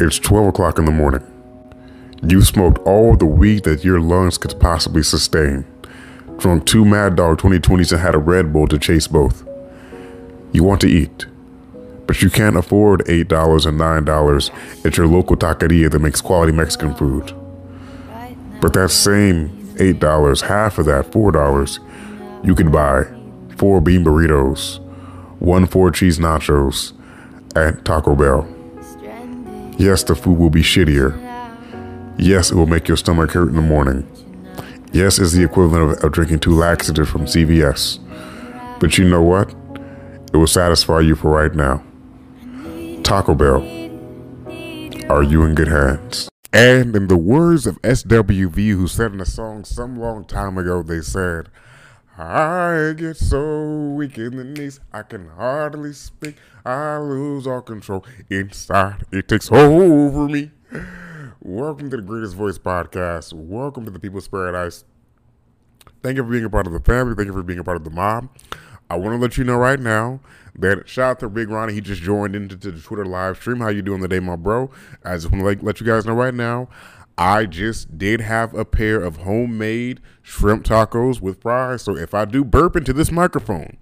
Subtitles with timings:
[0.00, 1.22] It's 12 o'clock in the morning.
[2.20, 5.64] You smoked all the weed that your lungs could possibly sustain,
[6.36, 9.46] drunk two Mad Dog 2020s and had a Red Bull to chase both.
[10.52, 11.26] You want to eat,
[12.08, 16.94] but you can't afford $8 and $9 at your local taqueria that makes quality Mexican
[16.96, 17.32] food.
[18.60, 23.04] But that same $8, half of that, $4, you could buy
[23.58, 24.80] four bean burritos,
[25.38, 26.94] one four cheese nachos
[27.54, 28.48] at Taco Bell.
[29.76, 31.18] Yes, the food will be shittier.
[32.16, 34.08] Yes, it will make your stomach hurt in the morning.
[34.92, 37.98] Yes, it's the equivalent of, of drinking two laxatives from CVS.
[38.78, 39.52] But you know what?
[40.32, 41.82] It will satisfy you for right now.
[43.02, 43.62] Taco Bell.
[45.10, 46.28] Are you in good hands?
[46.52, 50.82] And in the words of SWV, who said in a song some long time ago,
[50.82, 51.48] they said,
[52.16, 56.36] I get so weak in the knees, I can hardly speak.
[56.64, 59.04] I lose all control inside.
[59.10, 60.52] It takes over me.
[61.40, 63.32] Welcome to the Greatest Voice Podcast.
[63.32, 64.84] Welcome to the People's Paradise.
[66.04, 67.16] Thank you for being a part of the family.
[67.16, 68.28] Thank you for being a part of the mob.
[68.88, 70.20] I want to let you know right now
[70.54, 71.72] that shout out to Big Ronnie.
[71.72, 73.58] He just joined into the Twitter live stream.
[73.58, 74.70] How you doing today, my bro?
[75.04, 76.68] I just want to let you guys know right now.
[77.16, 81.82] I just did have a pair of homemade shrimp tacos with fries.
[81.82, 83.76] So if I do burp into this microphone,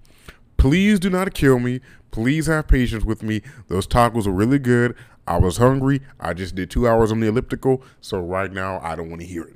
[0.57, 1.81] please do not kill me.
[2.11, 3.41] Please have patience with me.
[3.69, 4.95] Those tacos are really good.
[5.27, 6.01] I was hungry.
[6.19, 7.81] I just did two hours on the elliptical.
[8.01, 9.55] So right now, I don't want to hear it.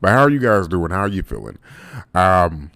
[0.00, 0.90] But how are you guys doing?
[0.90, 1.58] How are you feeling?
[2.14, 2.70] Um,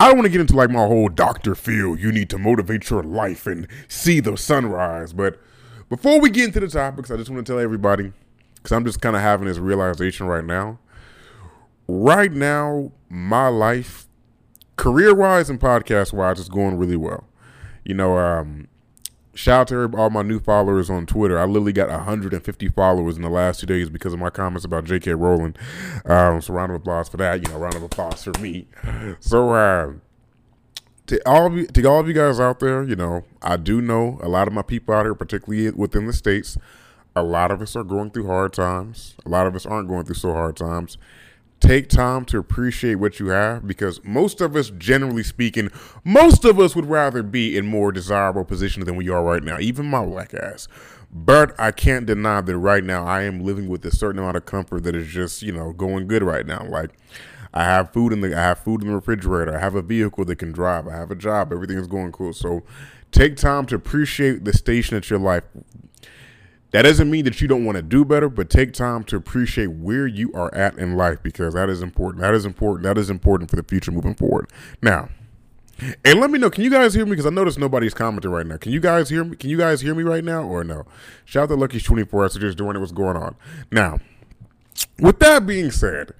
[0.00, 1.54] I don't want to get into like my whole Dr.
[1.54, 5.12] Phil, you need to motivate your life and see the sunrise.
[5.12, 5.40] But
[5.88, 8.12] before we get into the topics, I just want to tell everybody,
[8.64, 10.78] because I'm just kind of having this realization right now.
[11.86, 14.06] Right now, my life,
[14.76, 17.24] career wise and podcast wise, is going really well.
[17.84, 18.68] You know, um,
[19.34, 21.38] shout out to all my new followers on Twitter.
[21.38, 24.84] I literally got 150 followers in the last two days because of my comments about
[24.84, 25.12] J.K.
[25.12, 25.56] Rowling.
[26.06, 27.46] Um, so round of applause for that.
[27.46, 28.66] You know, round of applause for me.
[29.20, 29.92] So uh,
[31.08, 33.82] to all of you, to all of you guys out there, you know, I do
[33.82, 36.56] know a lot of my people out here, particularly within the states.
[37.16, 39.14] A lot of us are going through hard times.
[39.24, 40.98] A lot of us aren't going through so hard times
[41.66, 45.70] take time to appreciate what you have because most of us, generally speaking,
[46.04, 49.58] most of us would rather be in more desirable position than we are right now,
[49.58, 50.68] even my black ass.
[51.10, 54.46] But I can't deny that right now I am living with a certain amount of
[54.46, 56.66] comfort that is just, you know, going good right now.
[56.68, 56.90] Like
[57.54, 59.56] I have food in the I have food in the refrigerator.
[59.56, 60.88] I have a vehicle that can drive.
[60.88, 61.52] I have a job.
[61.52, 62.32] Everything is going cool.
[62.32, 62.64] So
[63.12, 65.44] take time to appreciate the station that your life
[66.74, 69.68] that doesn't mean that you don't want to do better, but take time to appreciate
[69.68, 72.20] where you are at in life because that is important.
[72.20, 72.82] That is important.
[72.82, 74.50] That is important for the future moving forward.
[74.82, 75.08] Now,
[76.04, 77.10] and let me know, can you guys hear me?
[77.10, 78.56] Because I notice nobody's commenting right now.
[78.56, 79.36] Can you guys hear me?
[79.36, 80.84] Can you guys hear me right now or no?
[81.24, 82.80] Shout out to Lucky's 24 hours just doing it.
[82.80, 83.36] What's going on?
[83.70, 84.00] Now,
[84.98, 86.12] with that being said,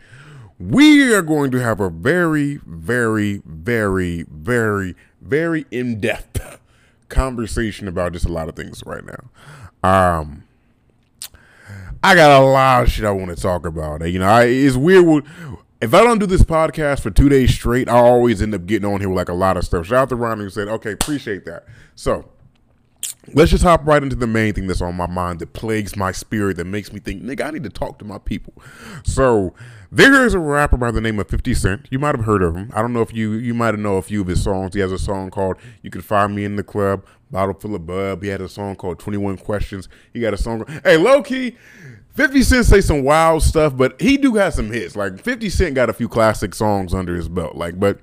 [0.60, 6.60] we are going to have a very, very, very, very, very in depth
[7.08, 9.30] conversation about just a lot of things right now.
[9.82, 10.43] Um,
[12.04, 14.06] I got a lot of shit I want to talk about.
[14.06, 15.24] You know, I, it's weird.
[15.80, 18.86] if I don't do this podcast for two days straight, I always end up getting
[18.92, 19.86] on here with like a lot of stuff.
[19.86, 22.28] Shout out to Ron who said, "Okay, appreciate that." So
[23.32, 26.12] let's just hop right into the main thing that's on my mind that plagues my
[26.12, 28.52] spirit that makes me think, nigga, I need to talk to my people.
[29.02, 29.54] So
[29.90, 31.88] there is a rapper by the name of 50 Cent.
[31.90, 32.70] You might have heard of him.
[32.74, 34.74] I don't know if you you might have know a few of his songs.
[34.74, 37.02] He has a song called "You Can Find Me in the Club."
[37.34, 38.22] Bottle full of bub.
[38.22, 39.88] He had a song called 21 Questions.
[40.12, 40.64] He got a song.
[40.84, 41.56] Hey, low key,
[42.10, 44.94] 50 Cent say some wild stuff, but he do have some hits.
[44.94, 47.56] Like 50 Cent got a few classic songs under his belt.
[47.56, 47.98] Like, but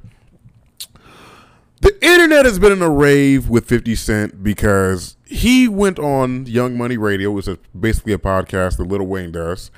[1.80, 6.78] the internet has been in a rave with 50 Cent because he went on Young
[6.78, 9.72] Money Radio, which is basically a podcast that Lil Wayne does,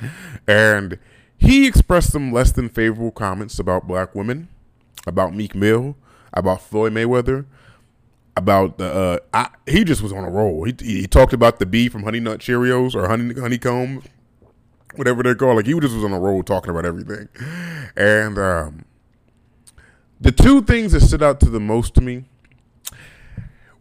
[0.47, 0.97] and
[1.37, 4.47] he expressed some less than favorable comments about black women,
[5.05, 5.95] about Meek Mill,
[6.33, 7.45] about Floyd Mayweather,
[8.35, 10.63] about the uh, I, he just was on a roll.
[10.63, 14.03] He, he talked about the bee from Honey Nut Cheerios or Honey Honeycomb,
[14.95, 15.57] whatever they're called.
[15.57, 17.29] Like he just was on a roll talking about everything.
[17.95, 18.85] And um,
[20.19, 22.25] the two things that stood out to the most to me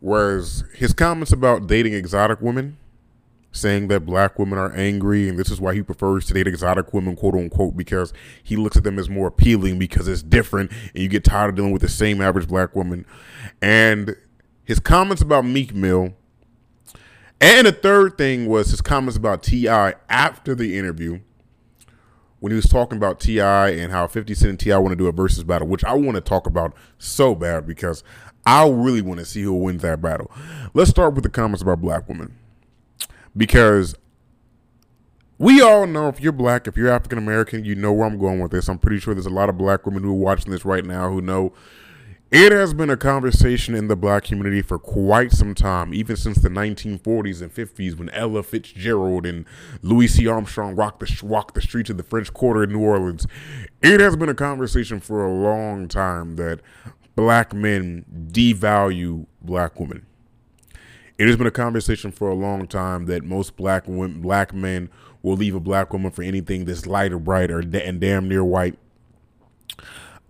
[0.01, 2.77] was his comments about dating exotic women,
[3.53, 6.93] saying that black women are angry and this is why he prefers to date exotic
[6.93, 8.13] women, quote unquote, because
[8.43, 11.55] he looks at them as more appealing because it's different and you get tired of
[11.55, 13.07] dealing with the same average black woman.
[13.63, 14.17] And
[14.65, 16.15] his comments about Meek Mill,
[17.41, 19.95] and the third thing was his comments about T.I.
[20.09, 21.21] after the interview
[22.39, 23.71] when he was talking about T.I.
[23.71, 24.79] and how 50 Cent and T.I.
[24.79, 28.05] want to do a versus battle, which I want to talk about so bad because
[28.45, 30.31] I really want to see who wins that battle.
[30.75, 32.37] Let's start with the comments about black women
[33.37, 33.95] because
[35.39, 38.41] we all know if you're black, if you're African American, you know where I'm going
[38.41, 38.69] with this.
[38.69, 41.11] I'm pretty sure there's a lot of black women who are watching this right now
[41.11, 41.53] who know
[42.33, 46.39] it has been a conversation in the black community for quite some time, even since
[46.39, 49.45] the 1940s and 50s when Ella Fitzgerald and
[49.83, 50.27] Louis C.
[50.27, 53.27] Armstrong rocked the, walked the streets of the French Quarter in New Orleans.
[53.83, 56.61] It has been a conversation for a long time that
[57.15, 60.07] black men devalue black women.
[61.19, 64.89] It has been a conversation for a long time that most black women, black men
[65.21, 68.43] will leave a black woman for anything that's light or bright or and damn near
[68.43, 68.79] white.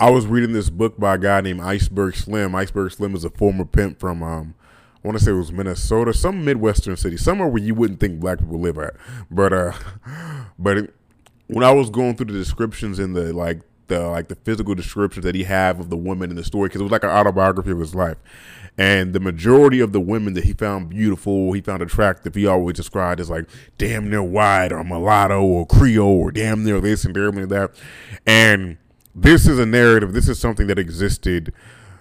[0.02, 2.56] I was reading this book by a guy named Iceberg Slim.
[2.56, 4.56] Iceberg Slim is a former pimp from um,
[4.96, 8.18] I want to say it was Minnesota, some midwestern city, somewhere where you wouldn't think
[8.18, 8.94] black people live at.
[9.30, 9.72] But uh,
[10.58, 10.94] but it,
[11.46, 15.22] when I was going through the descriptions in the like the like the physical descriptions
[15.22, 17.70] that he have of the woman in the story, because it was like an autobiography
[17.70, 18.16] of his life,
[18.76, 22.74] and the majority of the women that he found beautiful, he found attractive, he always
[22.74, 23.48] described as like
[23.78, 27.70] damn near white or mulatto or Creole or damn near this and damn near that,
[28.26, 28.78] and
[29.14, 30.12] this is a narrative.
[30.12, 31.52] This is something that existed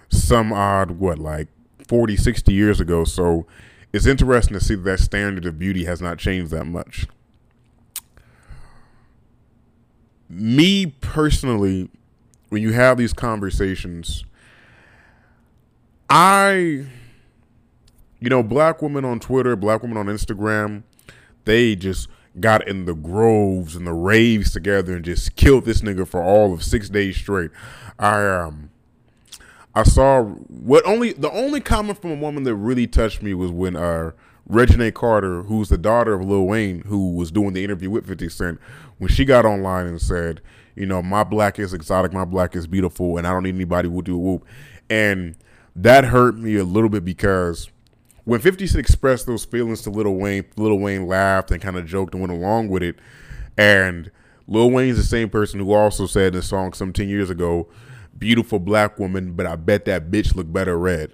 [0.08, 1.48] some odd, what, like
[1.88, 3.04] 40, 60 years ago.
[3.04, 3.46] So
[3.92, 7.06] it's interesting to see that, standard of beauty has not changed that much.
[10.28, 11.90] Me personally,
[12.48, 14.24] when you have these conversations,
[16.08, 16.86] I,
[18.20, 20.82] you know, black women on Twitter, black women on Instagram,
[21.44, 22.08] they just
[22.40, 26.52] got in the groves and the raves together and just killed this nigga for all
[26.52, 27.50] of six days straight.
[27.98, 28.70] I um
[29.74, 33.50] I saw what only the only comment from a woman that really touched me was
[33.50, 34.12] when uh
[34.50, 38.28] Reginae Carter, who's the daughter of Lil Wayne, who was doing the interview with 50
[38.28, 38.60] Cent,
[38.98, 40.40] when she got online and said,
[40.74, 43.88] you know, my black is exotic, my black is beautiful, and I don't need anybody
[43.88, 44.44] who do a whoop.
[44.90, 45.36] And
[45.76, 47.70] that hurt me a little bit because
[48.24, 51.86] when 50 Cent expressed those feelings to Lil Wayne, Lil Wayne laughed and kind of
[51.86, 52.96] joked and went along with it.
[53.58, 54.10] And
[54.46, 57.68] Lil Wayne's the same person who also said in a song some 10 years ago,
[58.16, 61.12] beautiful black woman, but I bet that bitch look better red.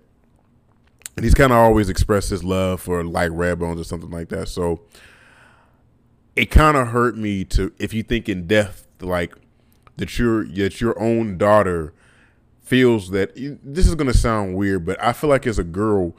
[1.16, 4.28] And he's kind of always expressed his love for like red bones or something like
[4.28, 4.49] that.
[4.49, 4.82] So
[6.37, 9.34] it kind of hurt me to, if you think in death, like
[9.96, 11.94] that your, that your own daughter
[12.60, 13.32] feels that,
[13.64, 16.14] this is going to sound weird, but I feel like as a girl,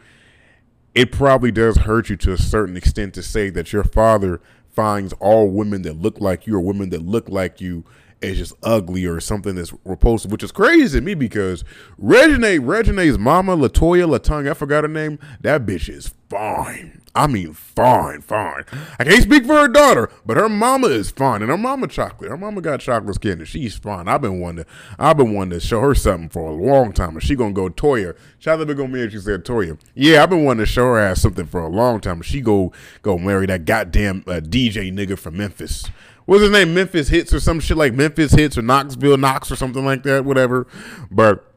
[0.96, 5.14] it probably does hurt you to a certain extent to say that your father finds
[5.14, 7.84] all women that look like you or women that look like you
[8.22, 11.64] as just ugly or something that's repulsive, which is crazy to me because
[12.02, 16.99] Reginae, Reginae's mama, Latoya Latung, I forgot her name, that bitch is fine.
[17.16, 18.64] I mean, fine, fine.
[19.00, 22.30] I can't speak for her daughter, but her mama is fine, and her mama chocolate.
[22.30, 24.08] Her mama got chocolate skin, and she's fine.
[24.08, 24.70] I've been wanting to,
[25.00, 27.68] I've been wanting to show her something for a long time, and she gonna go
[27.70, 28.16] Toya.
[28.38, 29.10] Shout out to marry.
[29.10, 29.80] She said Toya.
[29.96, 32.22] Yeah, I've been wanting to show her ass something for a long time.
[32.22, 32.72] She go
[33.02, 35.90] go marry that goddamn uh, DJ nigga from Memphis.
[36.26, 36.76] What's his name?
[36.76, 40.26] Memphitz or some shit like Memphitz or Knoxville Knox or something like that.
[40.26, 40.68] Whatever,
[41.10, 41.50] but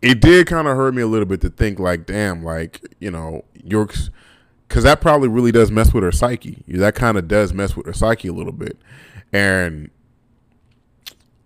[0.00, 3.10] it did kind of hurt me a little bit to think like, damn, like you
[3.10, 4.10] know, York's,
[4.68, 6.62] because that probably really does mess with her psyche.
[6.68, 8.78] That kind of does mess with her psyche a little bit,
[9.32, 9.90] and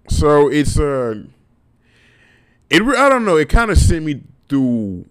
[0.09, 1.23] so it's uh,
[2.69, 3.37] it I don't know.
[3.37, 5.07] It kind of sent me through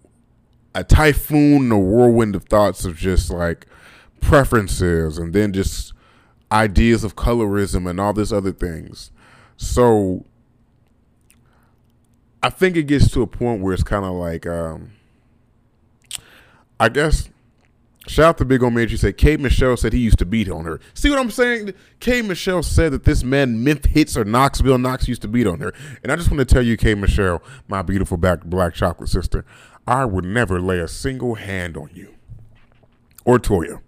[0.74, 3.66] a typhoon, a whirlwind of thoughts of just like
[4.20, 5.92] preferences, and then just
[6.52, 9.10] ideas of colorism and all this other things.
[9.56, 10.24] So
[12.42, 14.92] I think it gets to a point where it's kind of like, um,
[16.80, 17.28] I guess.
[18.08, 18.74] Shout out to Big Old.
[18.88, 20.80] She said K Michelle said he used to beat on her.
[20.94, 21.74] See what I'm saying?
[22.00, 25.74] K Michelle said that this man Memphitz or Knoxville Knox used to beat on her.
[26.02, 29.44] And I just want to tell you, K Michelle, my beautiful black black chocolate sister,
[29.86, 32.14] I would never lay a single hand on you.
[33.26, 33.82] Or Toya.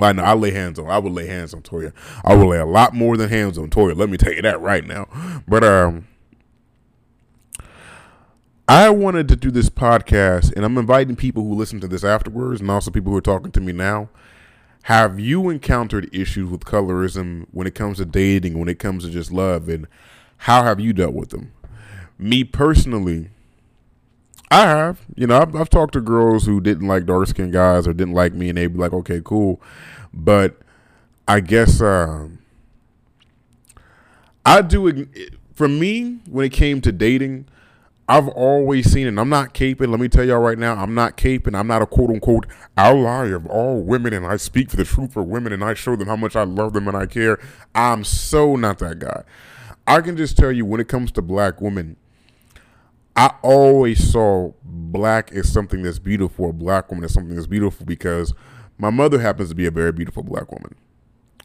[0.00, 0.88] I know I lay hands on.
[0.88, 1.92] I would lay hands on Toya.
[2.24, 3.96] I would lay a lot more than hands on Toya.
[3.96, 5.42] Let me tell you that right now.
[5.48, 6.06] But um
[8.68, 12.60] I wanted to do this podcast, and I'm inviting people who listen to this afterwards,
[12.60, 14.10] and also people who are talking to me now.
[14.82, 19.10] Have you encountered issues with colorism when it comes to dating, when it comes to
[19.10, 19.86] just love, and
[20.36, 21.52] how have you dealt with them?
[22.18, 23.30] Me personally,
[24.50, 25.00] I have.
[25.16, 28.14] You know, I've, I've talked to girls who didn't like dark skinned guys or didn't
[28.14, 29.62] like me, and they'd be like, "Okay, cool,"
[30.12, 30.58] but
[31.26, 32.28] I guess uh,
[34.44, 35.08] I do.
[35.54, 37.46] For me, when it came to dating
[38.10, 39.90] I've always seen, and I'm not caping.
[39.90, 41.54] Let me tell y'all right now, I'm not caping.
[41.54, 42.46] I'm not a quote unquote
[42.76, 45.94] ally of all women, and I speak for the truth for women, and I show
[45.94, 47.38] them how much I love them and I care.
[47.74, 49.24] I'm so not that guy.
[49.86, 51.96] I can just tell you, when it comes to black women,
[53.14, 57.84] I always saw black as something that's beautiful, a black woman as something that's beautiful
[57.84, 58.32] because
[58.78, 60.76] my mother happens to be a very beautiful black woman.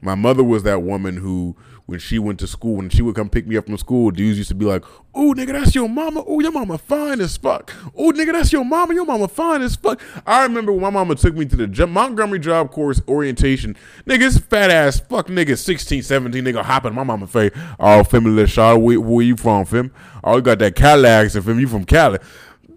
[0.03, 1.55] My mother was that woman who,
[1.85, 4.37] when she went to school, when she would come pick me up from school, dudes
[4.37, 4.83] used to be like,
[5.15, 6.23] "Oh, nigga, that's your mama.
[6.27, 7.73] Oh, your mama fine as fuck.
[7.95, 8.93] Oh, nigga, that's your mama.
[8.93, 12.39] Your mama fine as fuck." I remember when my mama took me to the Montgomery
[12.39, 13.77] Job Corps orientation.
[14.05, 17.51] Niggas, fat ass fuck nigga, 16, 17, nigga hopping my mama face.
[17.79, 18.81] Oh, family, shot.
[18.81, 19.93] Where, where you from, fam?
[20.21, 21.59] Oh, you got that Cali accent, fam.
[21.59, 22.19] You from Cali?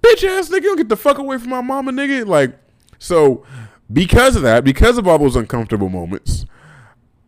[0.00, 2.25] Bitch ass nigga, don't get the fuck away from my mama, nigga.
[2.25, 2.56] Like,
[2.99, 3.45] so
[3.92, 6.47] because of that, because of all those uncomfortable moments,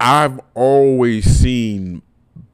[0.00, 2.02] I've always seen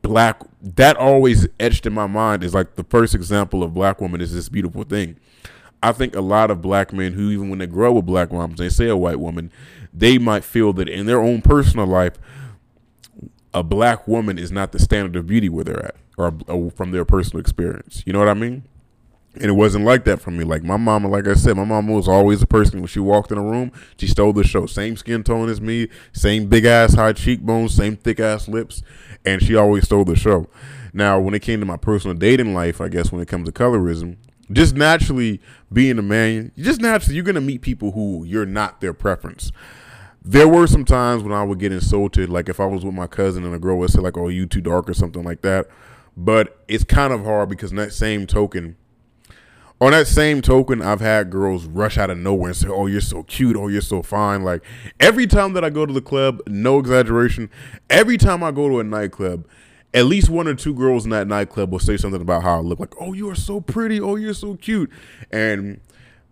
[0.03, 4.21] black that always etched in my mind is like the first example of black woman
[4.21, 5.17] is this beautiful thing.
[5.83, 8.59] I think a lot of black men who even when they grow with black moms,
[8.59, 9.51] they say a white woman,
[9.93, 12.15] they might feel that in their own personal life,
[13.53, 16.91] a black woman is not the standard of beauty where they're at, or, or from
[16.91, 18.03] their personal experience.
[18.07, 18.65] You know what I mean?
[19.35, 20.45] And it wasn't like that for me.
[20.45, 23.33] Like my mama, like I said, my mama was always a person when she walked
[23.33, 24.67] in a room, she stole the show.
[24.67, 28.83] Same skin tone as me, same big ass high cheekbones, same thick ass lips,
[29.25, 30.49] and she always stole the show.
[30.93, 33.53] Now, when it came to my personal dating life, I guess when it comes to
[33.53, 34.17] colorism,
[34.53, 35.41] just naturally
[35.73, 39.51] being a man, just naturally you're gonna meet people who you're not their preference.
[40.23, 43.09] There were some times when I would get insulted, like if I was with my
[43.09, 45.67] cousin and a girl would say like, "Oh, you too dark" or something like that.
[46.17, 48.77] But it's kind of hard because in that same token
[49.85, 53.01] on that same token, I've had girls rush out of nowhere and say, "Oh, you're
[53.01, 53.57] so cute.
[53.57, 54.63] Oh, you're so fine." Like
[55.01, 57.51] every time that I go to the club, no exaggeration,
[57.91, 59.47] every time I go to a nightclub,
[59.93, 62.61] at least one or two girls in that nightclub will say something about how I
[62.61, 62.79] look.
[62.79, 64.01] Like, "Oh, you are so pretty.
[64.01, 64.91] Oh, you're so cute."
[65.33, 65.81] And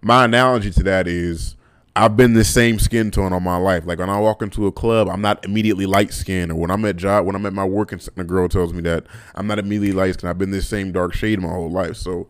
[0.01, 1.57] my analogy to that is,
[1.95, 3.85] I've been the same skin tone all my life.
[3.87, 6.51] Like when I walk into a club, I'm not immediately light skinned.
[6.53, 8.81] Or when I'm at job, when I'm at my work, and a girl tells me
[8.83, 9.05] that
[9.35, 10.31] I'm not immediately light skinned.
[10.31, 11.97] I've been this same dark shade my whole life.
[11.97, 12.29] So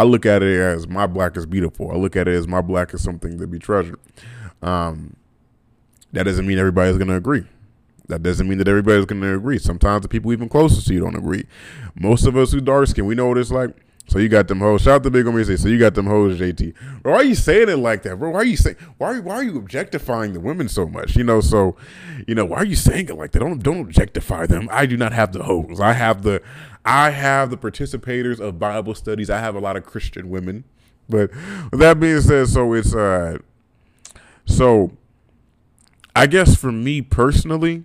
[0.00, 1.90] I look at it as my black is beautiful.
[1.90, 4.00] I look at it as my black is something to be treasured.
[4.62, 5.14] Um,
[6.14, 7.44] that doesn't mean everybody's going to agree.
[8.08, 9.58] That doesn't mean that everybody's going to agree.
[9.58, 11.44] Sometimes the people even closest to you don't agree.
[11.94, 13.76] Most of us who dark skin, we know what it's like.
[14.10, 14.82] So you got them hoes.
[14.82, 16.74] Shout out to Big me say, so you got them hoes, JT.
[17.02, 18.30] Bro, why are you saying it like that, bro?
[18.30, 21.14] Why are you saying why are, why are you objectifying the women so much?
[21.14, 21.76] You know, so
[22.26, 23.38] you know, why are you saying it like that?
[23.38, 24.68] Don't don't objectify them.
[24.72, 25.78] I do not have the hoes.
[25.78, 26.42] I have the
[26.84, 29.30] I have the participators of Bible studies.
[29.30, 30.64] I have a lot of Christian women.
[31.08, 31.30] But
[31.72, 33.38] that being said, so it's uh
[34.46, 34.92] so
[36.14, 37.84] I guess for me personally,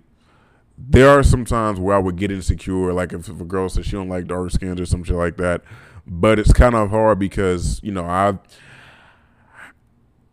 [0.78, 3.86] there are some times where I would get insecure, like if, if a girl says
[3.86, 5.62] she don't like dark skins or some shit like that
[6.06, 8.38] but it's kind of hard because you know I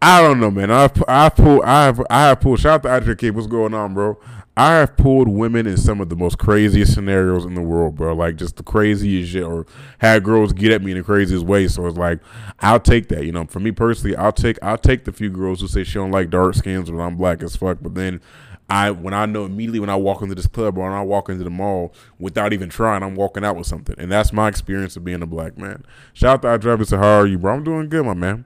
[0.01, 0.70] I don't know, man.
[0.70, 2.60] I've I pulled I have I have pulled.
[2.60, 3.32] Shout out to Adrian K.
[3.32, 4.20] What's going on, bro?
[4.55, 8.13] I have pulled women in some of the most craziest scenarios in the world, bro.
[8.13, 9.65] Like just the craziest shit, or
[9.98, 11.67] had girls get at me in the craziest way.
[11.67, 12.19] So it's like
[12.60, 13.25] I'll take that.
[13.25, 15.95] You know, for me personally, I'll take I'll take the few girls who say she
[15.95, 17.79] don't like dark skins when I'm black as fuck.
[17.81, 18.22] But then
[18.69, 21.29] I when I know immediately when I walk into this club or when I walk
[21.29, 24.95] into the mall without even trying, I'm walking out with something, and that's my experience
[24.95, 25.83] of being a black man.
[26.13, 26.91] Shout out to Travis.
[26.91, 27.55] How are you, bro?
[27.55, 28.45] I'm doing good, my man.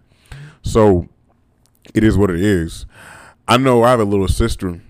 [0.62, 1.10] So
[1.94, 2.86] it is what it is.
[3.46, 4.82] I know I have a little sister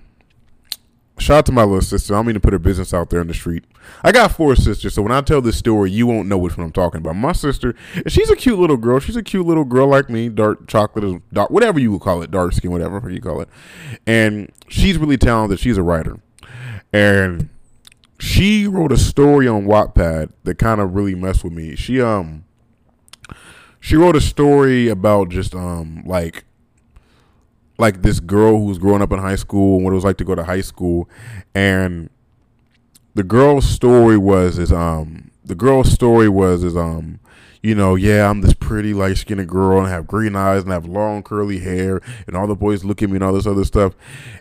[1.20, 2.14] Shout out to my little sister.
[2.14, 3.66] I don't mean to put her business out there in the street.
[4.04, 6.66] I got four sisters, so when I tell this story, you won't know which one
[6.66, 7.16] I'm talking about.
[7.16, 7.74] My sister,
[8.06, 9.00] she's a cute little girl.
[9.00, 12.30] She's a cute little girl like me, dark chocolate, dark, whatever you would call it,
[12.30, 13.50] dark skin, whatever you call it.
[14.06, 15.60] And she's really talented.
[15.60, 16.20] She's a writer,
[16.94, 17.50] and
[18.20, 21.76] she wrote a story on Wattpad that kind of really messed with me.
[21.76, 22.46] She um,
[23.80, 26.46] she wrote a story about just um, like
[27.78, 30.18] like this girl who was growing up in high school and what it was like
[30.18, 31.10] to go to high school.
[31.54, 32.10] And
[33.18, 37.20] the girl's story was is um the girl's story was is um
[37.64, 40.86] you know yeah i'm this pretty light skinned girl and have green eyes and have
[40.86, 43.94] long curly hair and all the boys look at me and all this other stuff.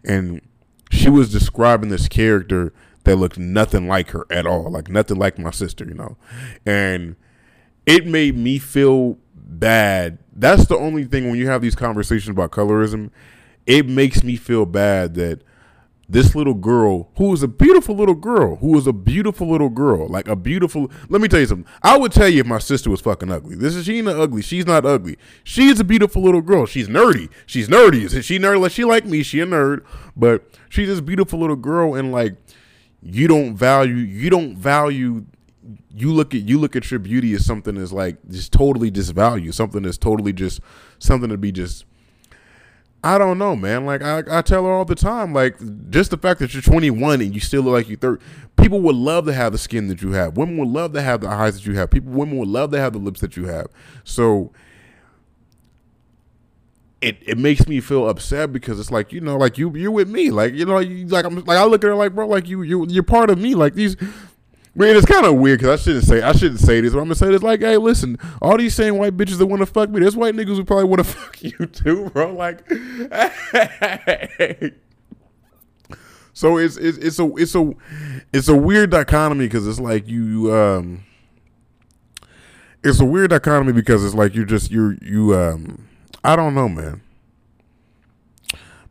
[0.04, 0.42] And
[0.90, 2.74] she was describing this character
[3.04, 6.16] that looked nothing like her at all like nothing like my sister you know.
[6.66, 7.16] And
[7.86, 9.16] it made me feel
[9.46, 10.18] bad.
[10.34, 13.10] That's the only thing when you have these conversations about colorism,
[13.64, 15.42] it makes me feel bad that
[16.08, 20.06] this little girl, who is a beautiful little girl, who is a beautiful little girl,
[20.08, 20.90] like a beautiful.
[21.08, 21.72] Let me tell you something.
[21.82, 23.56] I would tell you if my sister was fucking ugly.
[23.56, 24.42] This is she not ugly.
[24.42, 25.18] She's not ugly.
[25.42, 26.64] She's a beautiful little girl.
[26.66, 27.28] She's nerdy.
[27.46, 28.04] She's nerdy.
[28.04, 28.70] Is she nerd?
[28.70, 29.22] She like me.
[29.22, 29.84] She a nerd,
[30.14, 32.36] but she's this beautiful little girl, and like
[33.02, 33.96] you don't value.
[33.96, 35.26] You don't value
[35.94, 39.54] you look at you look at your beauty as something that's like just totally disvalued,
[39.54, 40.60] something that's totally just
[40.98, 41.84] something to be just.
[43.04, 43.86] I don't know, man.
[43.86, 45.56] Like I, I tell her all the time, like
[45.90, 48.24] just the fact that you're 21 and you still look like you're 30.
[48.56, 50.36] People would love to have the skin that you have.
[50.36, 51.90] Women would love to have the eyes that you have.
[51.90, 53.68] People, women would love to have the lips that you have.
[54.02, 54.50] So
[57.00, 60.08] it, it makes me feel upset because it's like you know like you you're with
[60.08, 62.48] me like you know you, like I'm like I look at her like bro like
[62.48, 63.96] you you you're part of me like these
[64.76, 67.06] Man, it's kind of weird because I shouldn't say I shouldn't say this, but I'm
[67.06, 67.42] gonna say this.
[67.42, 70.34] Like, hey, listen, all these same white bitches that want to fuck me, there's white
[70.34, 72.34] niggas who probably want to fuck you too, bro.
[72.34, 74.72] Like, hey.
[76.34, 77.72] so it's it's it's a it's a
[78.34, 81.06] it's a weird dichotomy because it's like you um,
[82.84, 85.88] it's a weird dichotomy because it's like you're just you're you um,
[86.22, 87.00] I don't know, man.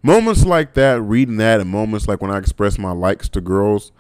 [0.01, 3.92] Moments like that, reading that, and moments like when I express my likes to girls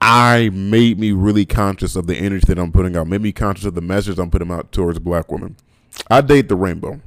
[0.00, 3.66] I made me really conscious of the energy that I'm putting out, made me conscious
[3.66, 5.56] of the message I'm putting out towards black women.
[6.10, 7.00] I date the rainbow.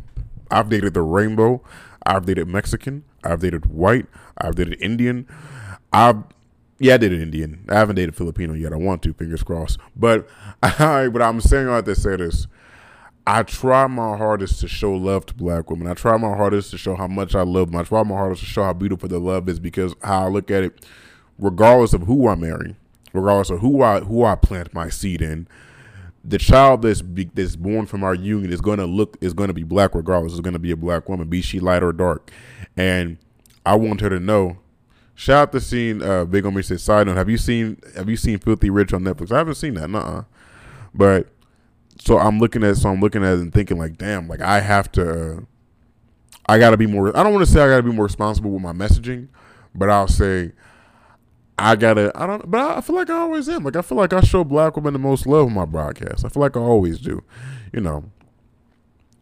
[0.52, 1.62] I've dated the rainbow.
[2.06, 3.04] I've dated Mexican.
[3.24, 4.06] I've dated white.
[4.38, 5.28] I've dated Indian.
[5.92, 6.24] I've
[6.80, 7.66] yeah, I dated Indian.
[7.70, 8.74] I haven't dated Filipino yet.
[8.74, 9.80] I want to, fingers crossed.
[9.96, 10.28] But
[10.64, 12.48] I but I'm saying all that to say this.
[13.26, 15.88] I try my hardest to show love to black women.
[15.88, 17.80] I try my hardest to show how much I love them.
[17.80, 20.52] I try my hardest to show how beautiful the love is because how I look
[20.52, 20.86] at it,
[21.40, 22.76] regardless of who I marry,
[23.14, 25.48] regardless of who I who I plant my seed in.
[26.26, 29.50] The child that's be, that's born from our union is going to look is going
[29.50, 30.34] to be black regardless.
[30.34, 32.32] Is going to be a black woman, be she light or dark.
[32.76, 33.18] And
[33.66, 34.58] I want her to know.
[35.16, 37.18] Shout out to seeing uh, Big on said side note.
[37.18, 39.32] Have you seen Have you seen Filthy Rich on Netflix?
[39.32, 39.90] I haven't seen that.
[39.90, 40.24] Nah,
[40.94, 41.28] but
[42.00, 44.62] so I'm looking at so I'm looking at it and thinking like, damn, like I
[44.62, 45.38] have to.
[45.38, 45.40] Uh,
[46.46, 47.16] I got to be more.
[47.16, 49.30] I don't want to say I got to be more responsible with my messaging,
[49.74, 50.52] but I'll say
[51.64, 53.64] I gotta, I don't, but I feel like I always am.
[53.64, 56.26] Like I feel like I show black women the most love in my broadcast.
[56.26, 57.24] I feel like I always do,
[57.72, 58.04] you know.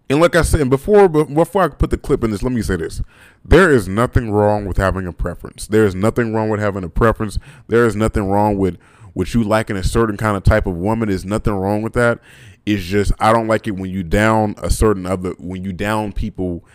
[0.10, 2.78] And like I said, before before I put the clip in this, let me say
[2.78, 3.02] this:
[3.46, 5.68] there is nothing wrong with having a preference.
[5.68, 7.38] There is nothing wrong with having a preference.
[7.68, 8.80] There is nothing wrong with
[9.14, 11.10] with you liking a certain kind of type of woman.
[11.10, 12.20] There's nothing wrong with that.
[12.66, 16.12] It's just I don't like it when you down a certain other when you down
[16.12, 16.66] people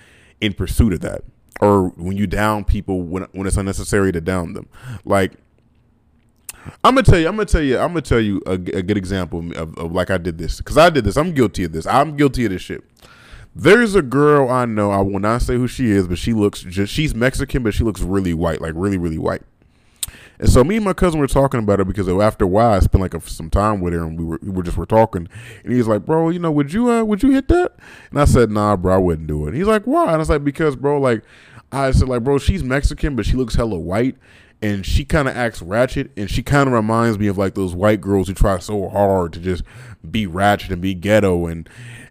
[0.41, 1.23] in pursuit of that,
[1.61, 4.69] or when you down people when when it's unnecessary to down them.
[5.05, 5.33] Like
[6.85, 7.29] I'm gonna tell you.
[7.29, 7.79] I'm gonna tell you.
[7.79, 10.79] I'm gonna tell you a, a good example of, of, like I did this because
[10.79, 11.17] I did this.
[11.17, 11.87] I'm guilty of this.
[11.87, 12.85] I'm guilty of this shit.
[13.55, 14.91] There's a girl I know.
[14.91, 16.93] I will not say who she is, but she looks just.
[16.93, 19.43] She's Mexican, but she looks really white, like really, really white.
[20.39, 22.81] And so me and my cousin were talking about her because after a while I
[22.81, 25.29] spent like a, some time with her and we were we were just were talking
[25.65, 27.73] and he's like, bro, you know, would you uh would you hit that?
[28.11, 29.49] And I said, nah, bro, I wouldn't do it.
[29.49, 30.03] And he's like, why?
[30.03, 31.23] And I was like, because bro, like
[31.73, 34.17] I said, like, bro, she's Mexican, but she looks hella white
[34.63, 37.75] and she kind of acts ratchet and she kind of reminds me of like those
[37.75, 39.63] white girls who try so hard to just
[40.09, 41.69] be ratchet and be ghetto and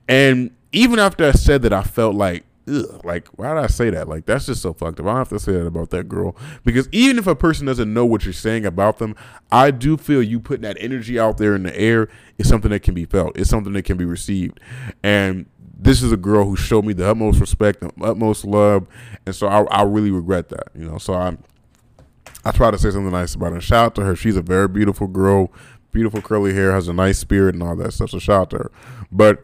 [0.08, 3.90] and even after I said that I felt like ugh, like why did I say
[3.90, 4.08] that?
[4.08, 5.06] Like that's just so fucked up.
[5.08, 6.36] I have to say that about that girl.
[6.64, 9.16] Because even if a person doesn't know what you're saying about them
[9.52, 12.84] I do feel you putting that energy out there in the air is something that
[12.84, 13.38] can be felt.
[13.38, 14.60] It's something that can be received.
[15.02, 18.88] And this is a girl who showed me the utmost respect, the utmost love,
[19.26, 20.98] and so I, I really regret that, you know.
[20.98, 21.38] So I'm
[22.46, 23.62] I try to say something nice about her.
[23.62, 24.16] Shout out to her.
[24.16, 25.52] She's a very beautiful girl,
[25.92, 28.12] beautiful curly hair, has a nice spirit and all that stuff.
[28.12, 28.72] So shout out to her.
[29.12, 29.44] But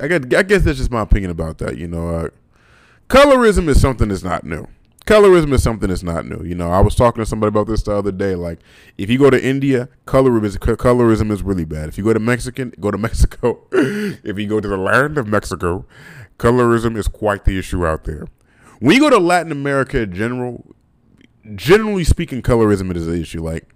[0.00, 1.76] I guess, I guess that's just my opinion about that.
[1.76, 2.28] You know, uh,
[3.08, 4.68] colorism is something that's not new.
[5.06, 6.42] Colorism is something that's not new.
[6.44, 8.34] You know, I was talking to somebody about this the other day.
[8.34, 8.58] Like,
[8.98, 11.88] if you go to India, colorism is, colorism is really bad.
[11.88, 13.66] If you go to Mexican, go to Mexico.
[13.72, 15.84] if you go to the land of Mexico,
[16.38, 18.26] colorism is quite the issue out there.
[18.80, 20.75] When you go to Latin America in general,
[21.54, 23.42] generally speaking, colorism is an issue.
[23.42, 23.68] Like,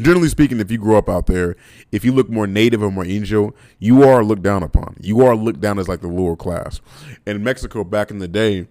[0.00, 1.56] generally speaking, if you grow up out there,
[1.92, 4.96] if you look more native or more angel, you are looked down upon.
[5.00, 6.80] You are looked down as like the lower class.
[7.26, 8.68] in Mexico, back in the day,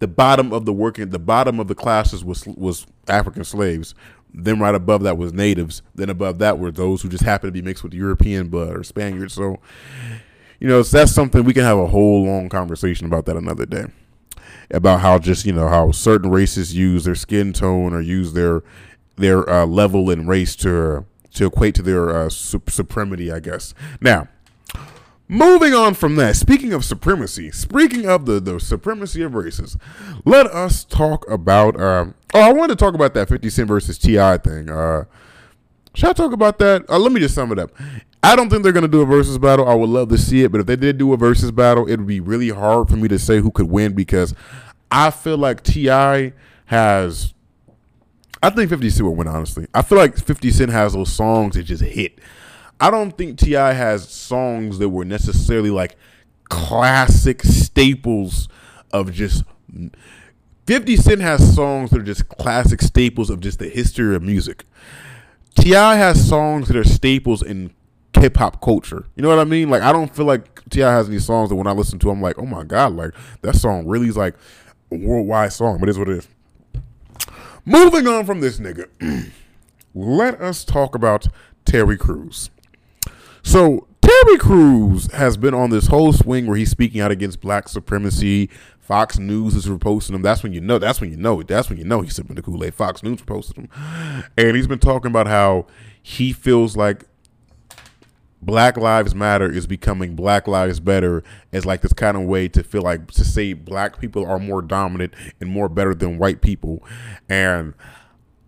[0.00, 3.94] the bottom of the working, the bottom of the classes was was African slaves.
[4.36, 5.80] Then right above that was natives.
[5.94, 8.82] Then above that were those who just happened to be mixed with European blood or
[8.82, 9.32] Spaniards.
[9.32, 9.60] So,
[10.58, 13.64] you know, so that's something we can have a whole long conversation about that another
[13.64, 13.86] day
[14.74, 18.62] about how just you know how certain races use their skin tone or use their
[19.16, 23.74] their uh, level in race to to equate to their uh, supremacy, I guess.
[24.00, 24.28] Now,
[25.28, 29.76] moving on from that, speaking of supremacy, speaking of the, the supremacy of races,
[30.24, 31.78] let us talk about.
[31.78, 34.38] Uh, oh, I wanted to talk about that 50 Cent versus T.I.
[34.38, 34.70] thing.
[34.70, 35.04] Uh,
[35.94, 36.88] should I talk about that?
[36.88, 37.70] Uh, let me just sum it up.
[38.22, 39.68] I don't think they're going to do a versus battle.
[39.68, 41.98] I would love to see it, but if they did do a versus battle, it
[41.98, 44.34] would be really hard for me to say who could win because
[44.94, 46.32] I feel like T.I.
[46.66, 47.34] has.
[48.40, 49.66] I think 50 Cent will win, honestly.
[49.74, 52.20] I feel like 50 Cent has those songs that just hit.
[52.80, 53.72] I don't think T.I.
[53.72, 55.96] has songs that were necessarily like
[56.48, 58.48] classic staples
[58.92, 59.42] of just.
[60.66, 64.64] 50 Cent has songs that are just classic staples of just the history of music.
[65.56, 65.96] T.I.
[65.96, 67.74] has songs that are staples in
[68.16, 69.06] hip hop culture.
[69.16, 69.70] You know what I mean?
[69.70, 70.88] Like I don't feel like T.I.
[70.92, 73.56] has any songs that when I listen to, I'm like, oh my god, like that
[73.56, 74.36] song really is like
[74.90, 75.78] a worldwide song.
[75.78, 76.28] But it's what it is.
[77.64, 78.88] Moving on from this nigga,
[79.94, 81.28] let us talk about
[81.64, 82.50] Terry Crews.
[83.42, 87.68] So Terry Crews has been on this whole swing where he's speaking out against black
[87.68, 88.50] supremacy.
[88.80, 90.20] Fox News is reposting him.
[90.20, 90.78] That's when you know.
[90.78, 91.40] That's when you know.
[91.40, 91.48] It.
[91.48, 92.74] That's when you know he's sipping the Kool Aid.
[92.74, 93.68] Fox News reposted him,
[94.36, 95.66] and he's been talking about how
[96.02, 97.04] he feels like
[98.44, 102.62] Black Lives Matter is becoming Black Lives Better as like this kind of way to
[102.62, 106.84] feel like to say black people are more dominant and more better than white people.
[107.28, 107.74] And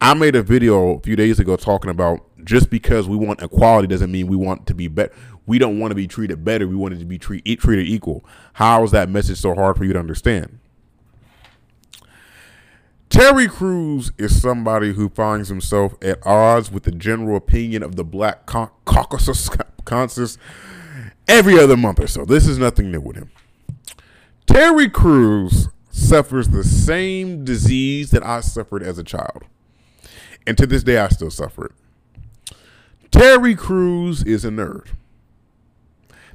[0.01, 3.89] I made a video a few days ago talking about just because we want equality
[3.89, 5.15] doesn't mean we want to be better.
[5.47, 6.69] We don't want to be treated better.
[6.69, 8.25] We want it to be treat, treated equal.
[8.55, 10.59] How is that message so hard for you to understand?
[13.09, 18.05] Terry Crews is somebody who finds himself at odds with the general opinion of the
[18.05, 19.49] black caucus
[19.87, 20.37] consensus
[21.27, 22.25] every other month or so.
[22.25, 23.31] This is nothing new with him.
[24.47, 29.45] Terry Crews suffers the same disease that I suffered as a child.
[30.47, 31.73] And to this day, I still suffer it.
[33.11, 34.89] Terry Crews is a nerd.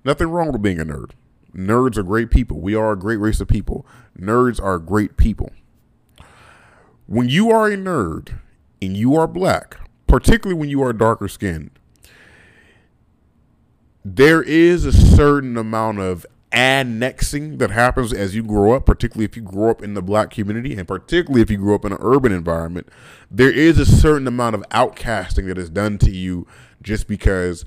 [0.03, 1.11] Nothing wrong with being a nerd.
[1.55, 2.59] Nerds are great people.
[2.59, 3.85] We are a great race of people.
[4.19, 5.51] Nerds are great people.
[7.07, 8.39] When you are a nerd
[8.81, 11.71] and you are black, particularly when you are darker skinned,
[14.03, 19.35] there is a certain amount of annexing that happens as you grow up, particularly if
[19.35, 21.97] you grow up in the black community and particularly if you grow up in an
[22.01, 22.89] urban environment.
[23.29, 26.45] There is a certain amount of outcasting that is done to you
[26.81, 27.65] just because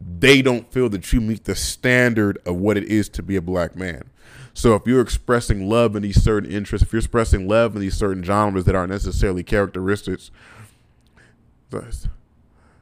[0.00, 3.42] they don't feel that you meet the standard of what it is to be a
[3.42, 4.10] black man.
[4.54, 7.96] So if you're expressing love in these certain interests, if you're expressing love in these
[7.96, 10.32] certain genres that aren't necessarily characteristics,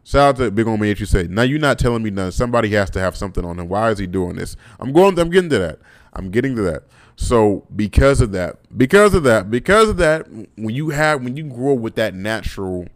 [0.06, 2.30] shout out to Big On Me, you say, now you're not telling me nothing.
[2.30, 3.68] Somebody has to have something on him.
[3.68, 4.56] Why is he doing this?
[4.78, 5.18] I'm going.
[5.18, 5.80] I'm getting to that.
[6.12, 6.84] I'm getting to that.
[7.16, 11.44] So because of that, because of that, because of that, when you have when you
[11.44, 12.86] grow with that natural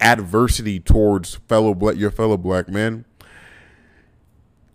[0.00, 3.04] adversity towards fellow black your fellow black men,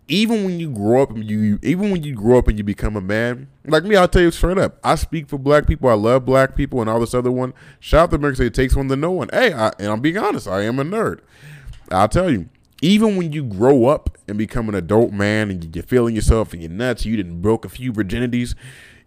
[0.08, 2.96] even when you grow up and you even when you grow up and you become
[2.96, 4.78] a man, like me, I'll tell you straight up.
[4.82, 5.90] I speak for black people.
[5.90, 7.52] I love black people and all this other one.
[7.78, 8.44] Shout out to America.
[8.44, 9.28] It takes one to know one.
[9.30, 10.48] Hey, I, and I'm being honest.
[10.48, 11.20] I am a nerd.
[11.90, 12.48] I'll tell you.
[12.82, 16.62] Even when you grow up and become an adult man and you're feeling yourself and
[16.62, 18.54] you're nuts, you didn't broke a few virginities,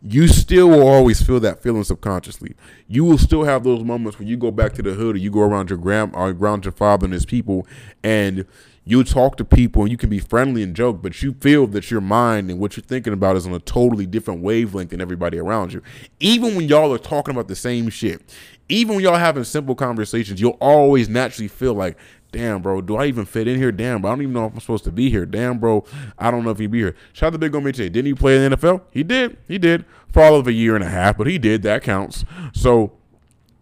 [0.03, 2.55] you still will always feel that feeling subconsciously.
[2.87, 5.31] You will still have those moments when you go back to the hood or you
[5.31, 7.65] go around your grand or around your father and his people
[8.03, 8.45] and
[8.85, 11.89] you talk to people and you can be friendly and joke, but you feel that
[11.89, 15.39] your mind and what you're thinking about is on a totally different wavelength than everybody
[15.39, 15.81] around you.
[16.19, 18.21] Even when y'all are talking about the same shit,
[18.67, 21.97] even when y'all having simple conversations, you'll always naturally feel like,
[22.33, 23.71] damn, bro, do I even fit in here?
[23.71, 25.25] Damn, bro, I don't even know if I'm supposed to be here.
[25.25, 25.85] Damn, bro,
[26.19, 26.95] I don't know if he'd be here.
[27.13, 27.77] Shout out to Big O Mitch.
[27.77, 28.81] Didn't he play in the NFL?
[28.91, 29.37] He did.
[29.47, 31.61] He did for all of a year and a half, but he did.
[31.63, 32.25] That counts.
[32.53, 32.91] So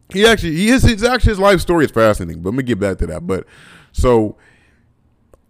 [0.10, 2.42] he actually, he is, his actually his life story is fascinating.
[2.42, 3.28] But let me get back to that.
[3.28, 3.46] But
[3.92, 4.38] so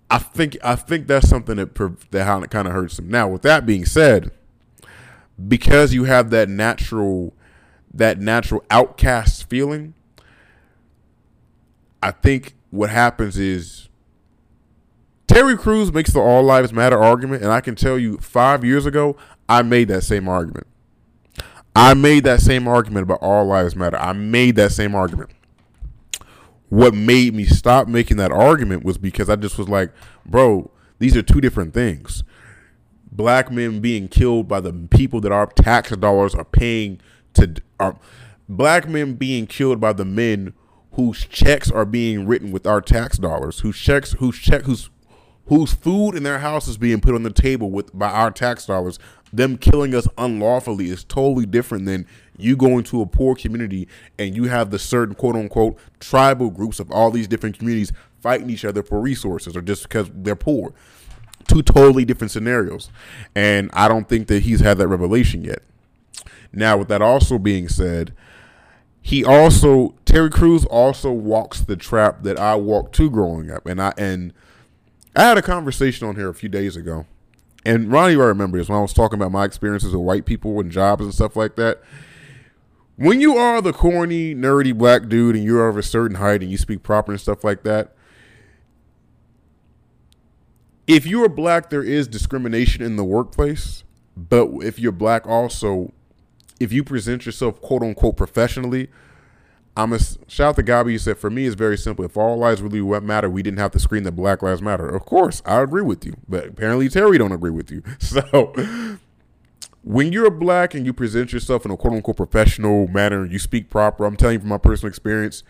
[0.10, 1.74] I think I think that's something that
[2.12, 3.10] that kind of hurts him.
[3.10, 4.32] Now, with that being said,
[5.48, 7.34] because you have that natural
[7.94, 9.94] that natural outcast feeling,
[12.04, 13.88] I think what happens is
[15.28, 18.86] Terry Crews makes the all lives matter argument, and I can tell you, five years
[18.86, 19.16] ago,
[19.48, 20.68] I made that same argument.
[21.76, 23.98] I made that same argument about all lives matter.
[23.98, 25.32] I made that same argument
[26.72, 29.92] what made me stop making that argument was because I just was like,
[30.26, 32.24] bro, these are two different things.
[33.12, 37.02] Black men being killed by the people that our tax dollars are paying
[37.34, 38.00] to are
[38.48, 40.54] black men being killed by the men
[40.93, 44.89] whose checks are being written with our tax dollars, whose checks whose check whose
[45.47, 48.65] whose food in their house is being put on the table with by our tax
[48.65, 48.99] dollars,
[49.34, 52.06] them killing us unlawfully is totally different than
[52.38, 56.80] you going to a poor community and you have the certain quote unquote tribal groups
[56.80, 60.73] of all these different communities fighting each other for resources or just because they're poor.
[61.47, 62.89] Two totally different scenarios.
[63.36, 65.63] And I don't think that he's had that revelation yet.
[66.54, 68.13] Now, with that also being said,
[69.02, 73.66] he also Terry Crews also walks the trap that I walked to growing up.
[73.66, 74.34] And I and
[75.16, 77.06] I had a conversation on here a few days ago.
[77.66, 80.60] And Ronnie I remember this when I was talking about my experiences with white people
[80.60, 81.82] and jobs and stuff like that
[83.02, 86.52] when you are the corny, nerdy black dude and you're of a certain height and
[86.52, 87.96] you speak proper and stuff like that,
[90.86, 93.84] if you are black, there is discrimination in the workplace.
[94.16, 95.94] But if you're black, also,
[96.62, 98.89] if you present yourself quote unquote professionally,
[99.76, 100.93] I'm a shout out to Gabi.
[100.93, 102.04] You said for me it's very simple.
[102.06, 104.88] If all lives really what matter, we didn't have to scream that Black Lives Matter.
[104.88, 107.84] Of course, I agree with you, but apparently Terry don't agree with you.
[108.00, 108.97] So
[109.84, 113.69] when you're black and you present yourself in a quote unquote professional manner, you speak
[113.69, 114.06] proper.
[114.06, 115.43] I'm telling you from my personal experience,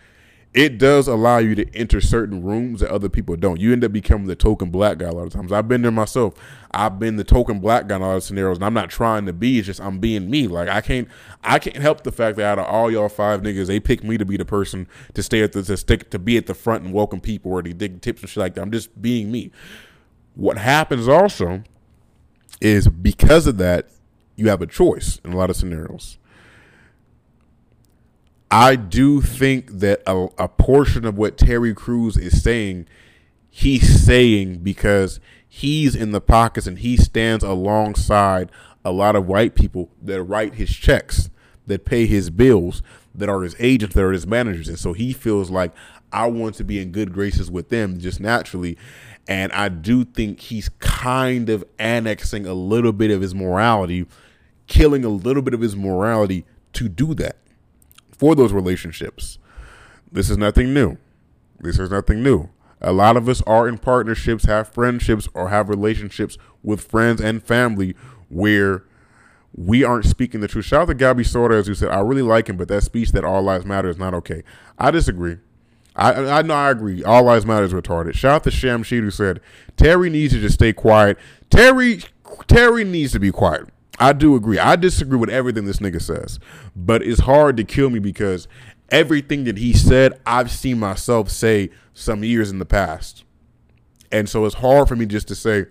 [0.54, 3.58] it does allow you to enter certain rooms that other people don't.
[3.58, 5.50] You end up becoming the token black guy a lot of times.
[5.50, 6.34] I've been there myself.
[6.72, 9.24] I've been the token black guy in a lot of scenarios, and I'm not trying
[9.26, 9.58] to be.
[9.58, 10.48] It's just I'm being me.
[10.48, 11.08] Like I can't,
[11.42, 14.18] I can't help the fact that out of all y'all five niggas, they picked me
[14.18, 16.84] to be the person to stay at the to stick to be at the front
[16.84, 18.60] and welcome people or to dig tips and shit like that.
[18.60, 19.52] I'm just being me.
[20.34, 21.62] What happens also
[22.60, 23.88] is because of that,
[24.36, 26.18] you have a choice in a lot of scenarios.
[28.52, 32.86] I do think that a, a, portion of what Terry Crews is saying,
[33.48, 38.52] he's saying because he's in the pockets and he stands alongside
[38.84, 41.30] a lot of white people that write his checks,
[41.66, 42.82] that pay his bills,
[43.14, 44.68] that are his agents, that are his managers.
[44.68, 45.72] And so he feels like
[46.12, 48.76] I want to be in good graces with them just naturally.
[49.26, 54.04] And I do think he's kind of annexing a little bit of his morality,
[54.66, 57.36] killing a little bit of his morality to do that
[58.22, 59.40] for those relationships.
[60.12, 60.96] This is nothing new.
[61.58, 62.50] This is nothing new.
[62.80, 67.42] A lot of us are in partnerships, have friendships, or have relationships with friends and
[67.42, 67.96] family
[68.28, 68.84] where
[69.56, 70.66] we aren't speaking the truth.
[70.66, 73.24] Shout out to Gabby Sorda, who said, I really like him, but that speech that
[73.24, 74.44] all lives matter is not okay.
[74.78, 75.38] I disagree.
[75.96, 77.02] I I know I agree.
[77.02, 78.14] All lives matter is retarded.
[78.14, 79.40] Shout out to Sham Sheet who said
[79.76, 81.18] Terry needs to just stay quiet.
[81.50, 82.02] Terry
[82.46, 83.68] Terry needs to be quiet.
[84.02, 84.58] I do agree.
[84.58, 86.40] I disagree with everything this nigga says,
[86.74, 88.48] but it's hard to kill me because
[88.90, 93.22] everything that he said, I've seen myself say some years in the past.
[94.10, 95.66] And so it's hard for me just to say,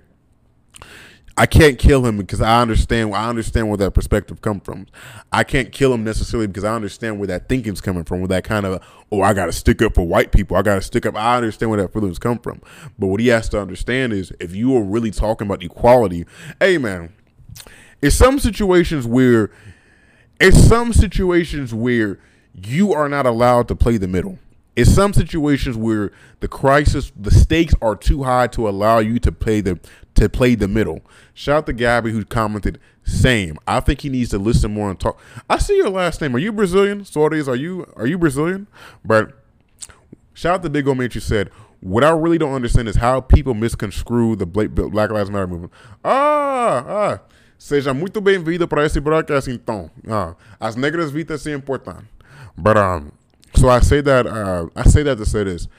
[1.35, 3.13] I can't kill him because I understand.
[3.13, 4.87] I understand where that perspective comes from.
[5.33, 8.19] I can't kill him necessarily because I understand where that thinking's coming from.
[8.19, 10.55] Where that kind of oh, I got to stick up for white people.
[10.55, 11.17] I got to stick up.
[11.17, 12.61] I understand where that feelings come from.
[12.97, 16.25] But what he has to understand is if you are really talking about equality,
[16.59, 17.13] hey man,
[18.01, 19.51] it's some situations where
[20.39, 22.19] it's some situations where
[22.53, 24.39] you are not allowed to play the middle.
[24.75, 29.31] It's some situations where the crisis, the stakes are too high to allow you to
[29.31, 29.79] play the
[30.15, 31.01] to play the middle.
[31.33, 33.57] Shout out to Gabby who commented, same.
[33.67, 35.19] I think he needs to listen more and talk.
[35.49, 36.35] I see your last name.
[36.35, 37.05] Are you Brazilian?
[37.05, 38.67] Sorties, are you are you Brazilian?
[39.03, 39.33] But
[40.33, 41.49] shout out to Big Old you said,
[41.81, 45.73] what I really don't understand is how people misconstrue the Black Lives Matter movement.
[46.05, 47.19] Ah, ah.
[47.61, 49.91] Seja muito bem-vindo para esse broadcast, então.
[50.03, 52.05] Uh, as negras vidas é importante.
[52.57, 53.11] But um,
[53.53, 55.69] so I say that uh, I say that to say this.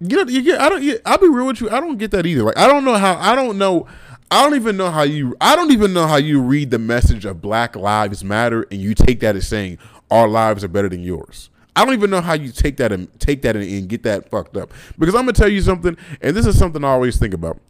[0.00, 0.60] You know, you get.
[0.60, 1.00] I don't.
[1.06, 1.70] I'll be real with you.
[1.70, 2.42] I don't get that either.
[2.42, 3.16] Like, I don't know how.
[3.16, 3.86] I don't know.
[4.28, 5.36] I don't even know how you.
[5.40, 8.96] I don't even know how you read the message of Black Lives Matter and you
[8.96, 9.78] take that as saying
[10.10, 11.48] our lives are better than yours.
[11.76, 14.28] I don't even know how you take that and take that and, and get that
[14.30, 14.72] fucked up.
[14.98, 17.60] Because I'm gonna tell you something, and this is something I always think about.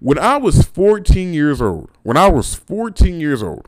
[0.00, 3.66] When I was 14 years old, when I was 14 years old,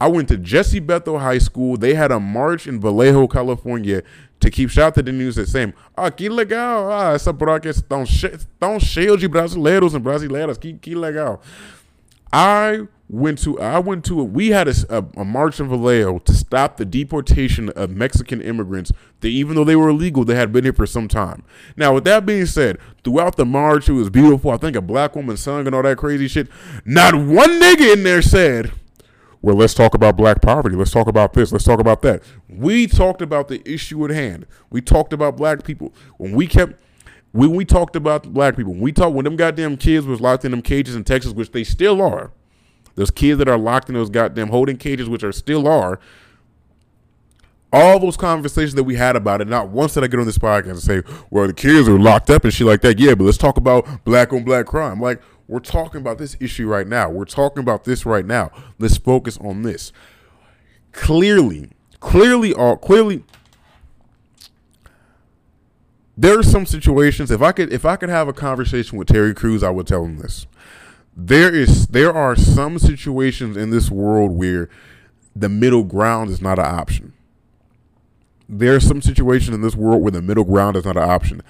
[0.00, 1.76] I went to Jesse Bethel High School.
[1.76, 4.02] They had a march in Vallejo, California
[4.40, 5.74] to keep shout to the news that same.
[5.96, 6.90] Ah, que legal.
[6.90, 8.04] Ah, essa broadcast tão,
[8.58, 10.56] tão cheio de brasileiros and brasileiras.
[10.56, 11.42] Que, que legal.
[12.32, 16.34] I went to I went to a, we had a, a, march in Vallejo to
[16.34, 20.64] stop the deportation of Mexican immigrants that even though they were illegal, they had been
[20.64, 21.42] here for some time.
[21.76, 24.50] Now, with that being said, throughout the march, it was beautiful.
[24.50, 26.48] I think a black woman sung and all that crazy shit.
[26.84, 28.72] Not one nigga in there said,
[29.40, 30.76] well, let's talk about black poverty.
[30.76, 31.52] Let's talk about this.
[31.52, 32.22] Let's talk about that.
[32.48, 34.46] We talked about the issue at hand.
[34.68, 35.94] We talked about black people.
[36.16, 36.80] When we kept
[37.32, 40.44] when we talked about black people, when we talked when them goddamn kids was locked
[40.44, 42.32] in them cages in Texas, which they still are
[42.98, 46.00] those kids that are locked in those goddamn holding cages, which are still are.
[47.72, 50.38] All those conversations that we had about it, not once did I get on this
[50.38, 52.98] podcast and say, well, the kids are locked up and shit like that.
[52.98, 55.00] Yeah, but let's talk about black on black crime.
[55.00, 57.08] Like, we're talking about this issue right now.
[57.08, 58.50] We're talking about this right now.
[58.80, 59.92] Let's focus on this.
[60.90, 63.22] Clearly, clearly, all clearly,
[66.18, 67.30] there are some situations.
[67.30, 70.04] If I could, if I could have a conversation with Terry Crews, I would tell
[70.04, 70.46] him this
[71.16, 74.68] there is there are some situations in this world where
[75.34, 77.12] the middle ground is not an option.
[78.48, 81.42] There are some situations in this world where the middle ground is not an option.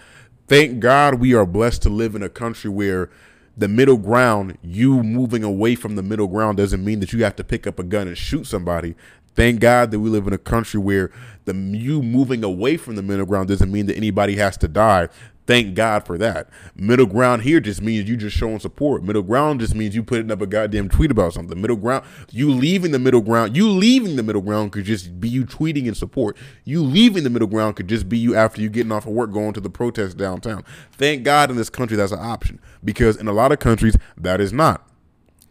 [0.49, 3.11] Thank God we are blessed to live in a country where
[3.57, 7.37] the middle ground, you moving away from the middle ground doesn't mean that you have
[7.37, 8.95] to pick up a gun and shoot somebody.
[9.39, 11.13] Thank God that we live in a country where
[11.45, 15.09] the you moving away from the middle ground doesn't mean that anybody has to die
[15.49, 16.51] Thank God for that.
[16.77, 19.03] Middle ground here just means you just showing support.
[19.03, 21.59] Middle ground just means you putting up a goddamn tweet about something.
[21.59, 25.27] Middle ground, you leaving the middle ground, you leaving the middle ground could just be
[25.27, 26.37] you tweeting in support.
[26.65, 29.33] You leaving the middle ground could just be you after you getting off of work
[29.33, 30.65] going to the protest downtown.
[30.93, 34.43] Thank God in this country that's an option because in a lot of countries that
[34.43, 34.88] is not.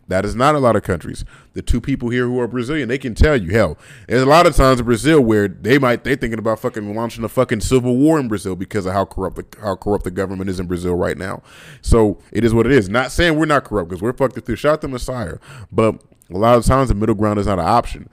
[0.07, 1.25] That is not a lot of countries.
[1.53, 3.51] The two people here who are Brazilian, they can tell you.
[3.51, 6.95] Hell, there's a lot of times in Brazil where they might they thinking about fucking
[6.95, 10.11] launching a fucking civil war in Brazil because of how corrupt the how corrupt the
[10.11, 11.41] government is in Brazil right now.
[11.81, 12.87] So it is what it is.
[12.87, 14.55] Not saying we're not corrupt because we're fucked through.
[14.55, 15.37] Shot the Messiah,
[15.71, 18.09] but a lot of times the middle ground is not an option.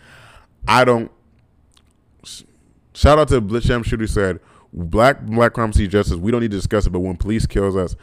[0.66, 1.10] I don't.
[2.94, 4.40] Shout out to the Blitzham Shooter said
[4.72, 6.16] black black crime see justice.
[6.16, 7.94] We don't need to discuss it, but when police kills us,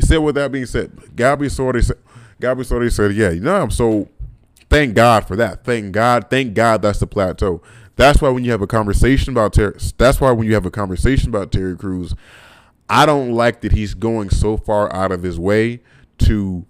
[0.00, 1.98] said with that being said, Gabby Sorty said
[2.40, 4.08] Gabby Sorty said, yeah, you know, I'm so
[4.70, 5.64] thank God for that.
[5.64, 7.62] Thank God, thank God that's the plateau.
[7.96, 10.70] That's why when you have a conversation about Terry, that's why when you have a
[10.70, 12.14] conversation about Terry Crews,
[12.88, 15.80] I don't like that he's going so far out of his way
[16.18, 16.66] to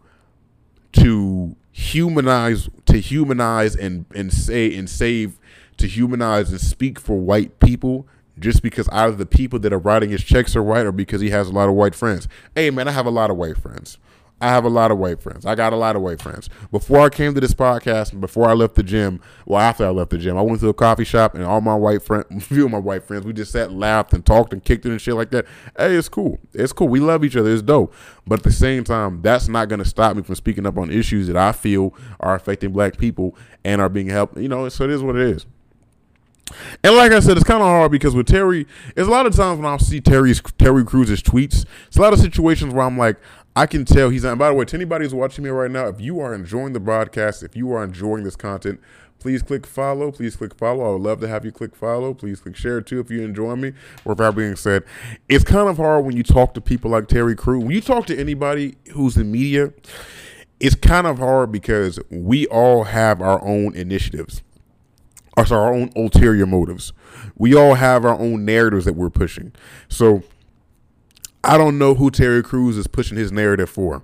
[0.92, 5.38] to humanize to humanize and and say and save
[5.76, 8.06] to humanize and speak for white people
[8.38, 11.30] just because either the people that are writing his checks are white or because he
[11.30, 12.28] has a lot of white friends.
[12.54, 13.98] Hey man, I have a lot of white friends.
[14.44, 15.46] I have a lot of white friends.
[15.46, 16.50] I got a lot of white friends.
[16.70, 19.88] Before I came to this podcast and before I left the gym, well, after I
[19.88, 22.66] left the gym, I went to a coffee shop and all my white friends, few
[22.66, 25.14] of my white friends, we just sat, laughed, and talked and kicked it and shit
[25.14, 25.46] like that.
[25.78, 26.40] Hey, it's cool.
[26.52, 26.88] It's cool.
[26.88, 27.50] We love each other.
[27.50, 27.94] It's dope.
[28.26, 30.90] But at the same time, that's not going to stop me from speaking up on
[30.90, 34.36] issues that I feel are affecting black people and are being helped.
[34.36, 35.46] You know, so it is what it is.
[36.82, 39.34] And like I said, it's kind of hard because with Terry, there's a lot of
[39.34, 41.64] times when I see Terry's Terry Crews's tweets.
[41.86, 43.16] It's a lot of situations where I'm like,
[43.56, 44.36] I can tell he's on.
[44.36, 46.80] By the way, to anybody who's watching me right now, if you are enjoying the
[46.80, 48.80] broadcast, if you are enjoying this content,
[49.20, 50.10] please click follow.
[50.10, 50.84] Please click follow.
[50.84, 52.14] I would love to have you click follow.
[52.14, 53.72] Please click share too if you enjoy me.
[54.04, 54.82] With that being said,
[55.28, 57.60] it's kind of hard when you talk to people like Terry Crew.
[57.60, 59.72] When you talk to anybody who's in media,
[60.58, 64.42] it's kind of hard because we all have our own initiatives,
[65.36, 66.92] our own ulterior motives.
[67.36, 69.52] We all have our own narratives that we're pushing.
[69.88, 70.24] So
[71.44, 74.02] I don't know who Terry Crews is pushing his narrative for.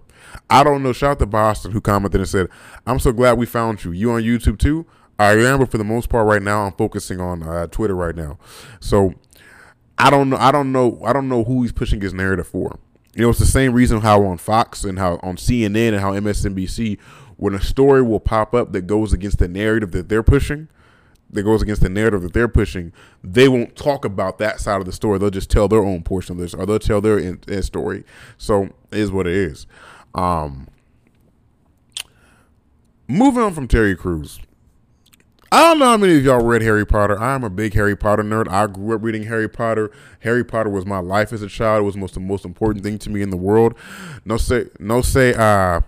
[0.48, 0.92] I don't know.
[0.92, 2.48] Shout out to Boston who commented and said,
[2.86, 3.92] I'm so glad we found you.
[3.92, 4.86] You on YouTube too?
[5.18, 8.14] I am, but for the most part right now, I'm focusing on uh, Twitter right
[8.14, 8.38] now.
[8.80, 9.14] So
[9.98, 10.36] I don't know.
[10.38, 11.00] I don't know.
[11.04, 12.78] I don't know who he's pushing his narrative for.
[13.14, 16.12] You know, it's the same reason how on Fox and how on CNN and how
[16.12, 16.98] MSNBC,
[17.36, 20.68] when a story will pop up that goes against the narrative that they're pushing,
[21.32, 24.86] that goes against the narrative that they're pushing, they won't talk about that side of
[24.86, 25.18] the story.
[25.18, 28.04] They'll just tell their own portion of this, or they'll tell their in, in story.
[28.36, 29.66] So it is what it is.
[30.14, 30.68] Um,
[33.06, 34.40] moving on from Terry Crews.
[35.52, 37.20] I don't know how many of y'all read Harry Potter.
[37.20, 38.48] I'm a big Harry Potter nerd.
[38.48, 39.90] I grew up reading Harry Potter.
[40.20, 41.82] Harry Potter was my life as a child.
[41.82, 43.74] It was most the most important thing to me in the world.
[44.24, 45.34] No say, no say.
[45.34, 45.80] Uh,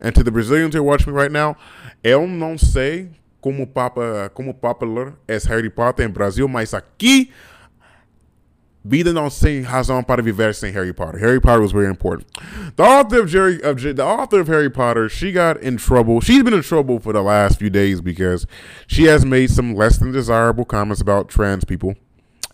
[0.00, 1.56] and to the Brazilians who are watching me right now,
[2.04, 7.30] eu não sei como, papa, como popular é Harry Potter em Brasil, mas aqui
[8.84, 11.20] vida não sem razão para viver sem Harry Potter.
[11.20, 12.26] Harry Potter was very important.
[12.76, 16.20] The author of Jerry, of, the author of Harry Potter, she got in trouble.
[16.20, 18.46] She's been in trouble for the last few days because
[18.86, 21.96] she has made some less than desirable comments about trans people,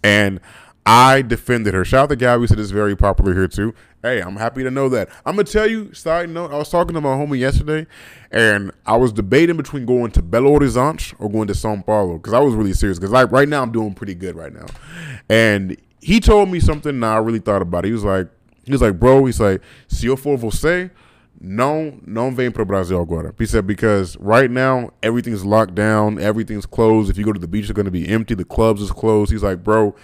[0.03, 0.40] and
[0.87, 1.85] I defended her.
[1.85, 3.75] Shout out to Gabby, said it's very popular here too.
[4.03, 5.09] Hey, I'm happy to know that.
[5.25, 5.94] I'm gonna tell you.
[5.94, 7.87] Side note: I was talking to my homie yesterday,
[8.31, 12.35] and I was debating between going to Belo Horizonte or going to São Paulo because
[12.35, 12.99] I was really serious.
[12.99, 14.66] Because like right now, I'm doing pretty good right now,
[15.31, 16.90] and he told me something.
[16.90, 17.88] And I really thought about it.
[17.88, 18.29] He was like,
[18.64, 19.25] he was like, bro.
[19.25, 20.90] He's like, se eu for você,
[21.40, 23.35] não, não vem pro Brasil agora.
[23.38, 27.11] He said because right now everything's locked down, everything's closed.
[27.11, 28.35] If you go to the beach, it's gonna be empty.
[28.35, 29.33] The clubs is closed.
[29.33, 29.94] He's like, bro,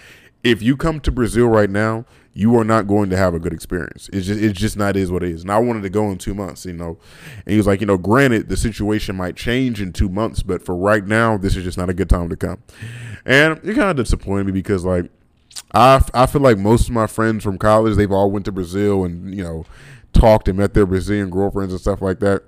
[0.43, 3.53] if you come to Brazil right now, you are not going to have a good
[3.53, 4.09] experience.
[4.13, 5.41] It's just it's just not is what it is.
[5.41, 6.97] And I wanted to go in two months, you know.
[7.45, 10.63] And he was like, you know, granted the situation might change in two months, but
[10.63, 12.63] for right now, this is just not a good time to come.
[13.25, 15.11] And it kind of disappointed me because like
[15.73, 19.03] I I feel like most of my friends from college they've all went to Brazil
[19.03, 19.65] and you know
[20.13, 22.43] talked and met their Brazilian girlfriends and stuff like that.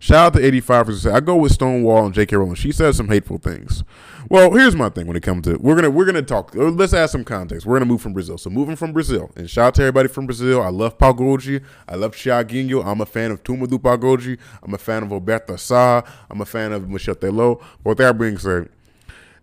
[0.00, 1.14] Shout out to 85 percent.
[1.16, 2.36] I go with Stonewall and J.K.
[2.36, 2.54] Rowling.
[2.54, 3.82] She says some hateful things.
[4.28, 6.54] Well, here's my thing when it comes to we're gonna we're gonna talk.
[6.54, 7.66] Uh, let's add some context.
[7.66, 8.38] We're gonna move from Brazil.
[8.38, 10.62] So moving from Brazil and shout out to everybody from Brazil.
[10.62, 11.64] I love Pagode.
[11.88, 12.84] I love Thiaguinho.
[12.84, 14.38] I'm a fan of Turma do Pagode.
[14.62, 16.02] I'm a fan of Roberto Sá.
[16.30, 17.60] I'm a fan of Michel Teló.
[17.82, 18.68] But with that being said,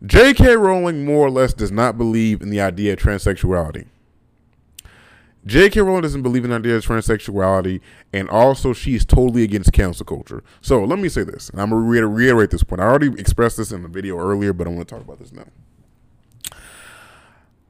[0.06, 0.56] J.K.
[0.56, 3.88] Rowling more or less does not believe in the idea of transsexuality.
[5.46, 5.82] J.K.
[5.82, 7.82] Rowling doesn't believe in the idea of transsexuality,
[8.12, 10.44] and also she is totally against cancel culture.
[10.62, 12.82] So let me say this, and I'm to reiterate this point.
[12.82, 15.32] I already expressed this in the video earlier, but I want to talk about this
[15.32, 15.46] now.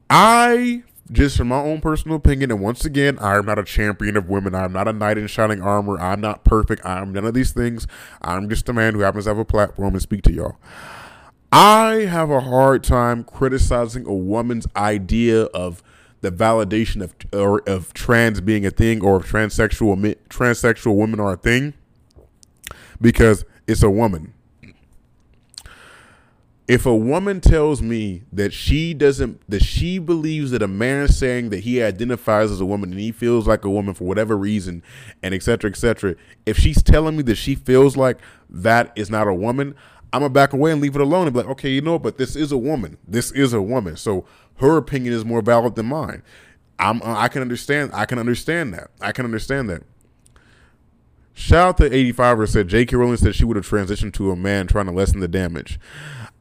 [0.08, 4.16] I just from my own personal opinion, and once again, I am not a champion
[4.16, 4.54] of women.
[4.54, 5.98] I'm not a knight in shining armor.
[6.00, 6.84] I'm not perfect.
[6.84, 7.86] I'm none of these things.
[8.22, 10.56] I'm just a man who happens to have a platform and speak to y'all.
[11.52, 15.82] I have a hard time criticizing a woman's idea of
[16.20, 21.34] the validation of or of trans being a thing or of transsexual transsexual women are
[21.34, 21.74] a thing
[23.00, 24.32] because it's a woman.
[26.68, 31.50] If a woman tells me that she doesn't that she believes that a man saying
[31.50, 34.82] that he identifies as a woman and he feels like a woman for whatever reason
[35.22, 38.18] and etc etc if she's telling me that she feels like
[38.50, 39.76] that is not a woman
[40.12, 42.18] i'm gonna back away and leave it alone and be like okay you know but
[42.18, 44.24] this is a woman this is a woman so
[44.56, 46.22] her opinion is more valid than mine
[46.78, 49.82] i'm uh, i can understand i can understand that i can understand that
[51.38, 52.96] Shout out to 85er said J.K.
[52.96, 55.78] Rowling said she would have transitioned to a man trying to lessen the damage.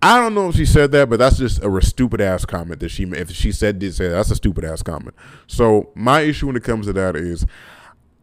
[0.01, 2.89] I don't know if she said that, but that's just a stupid ass comment that
[2.89, 5.13] she if she said did say that, that's a stupid ass comment.
[5.47, 7.45] So my issue when it comes to that is,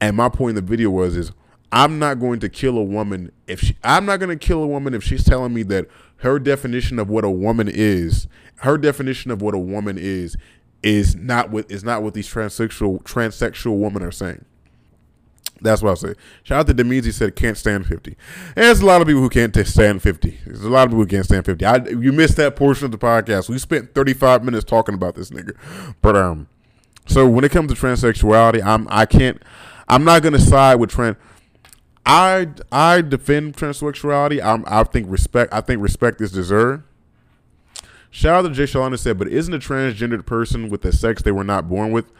[0.00, 1.32] and my point in the video was is
[1.72, 4.66] I'm not going to kill a woman if she I'm not going to kill a
[4.66, 9.30] woman if she's telling me that her definition of what a woman is, her definition
[9.30, 10.36] of what a woman is
[10.82, 14.44] is not what is not what these transsexual transsexual women are saying.
[15.62, 16.14] That's what I'll say.
[16.42, 17.04] Shout out to Demiz.
[17.04, 18.16] He said can't stand 50.
[18.56, 20.40] And there's a lot of people who can't stand 50.
[20.44, 21.64] There's a lot of people who can't stand 50.
[21.64, 23.48] I, you missed that portion of the podcast.
[23.48, 25.56] We spent 35 minutes talking about this nigga.
[26.02, 26.48] But um,
[27.06, 29.40] so when it comes to transsexuality, I'm I can't
[29.88, 31.16] I'm not gonna side with trans.
[32.04, 34.42] I I defend transsexuality.
[34.42, 35.52] I'm, I think respect.
[35.52, 36.82] I think respect is deserved.
[38.10, 41.32] Shout out to Jay Shalana said, but isn't a transgendered person with a sex they
[41.32, 42.12] were not born with?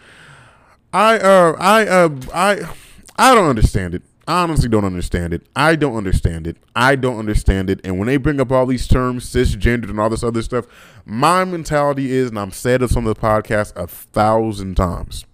[0.93, 2.75] I uh I uh I
[3.17, 4.03] I don't understand it.
[4.27, 5.43] I honestly don't understand it.
[5.57, 6.57] I don't understand it.
[6.77, 7.81] I don't understand it.
[7.83, 10.67] And when they bring up all these terms, cisgendered and all this other stuff,
[11.05, 15.25] my mentality is, and I'm said this on the podcast a thousand times.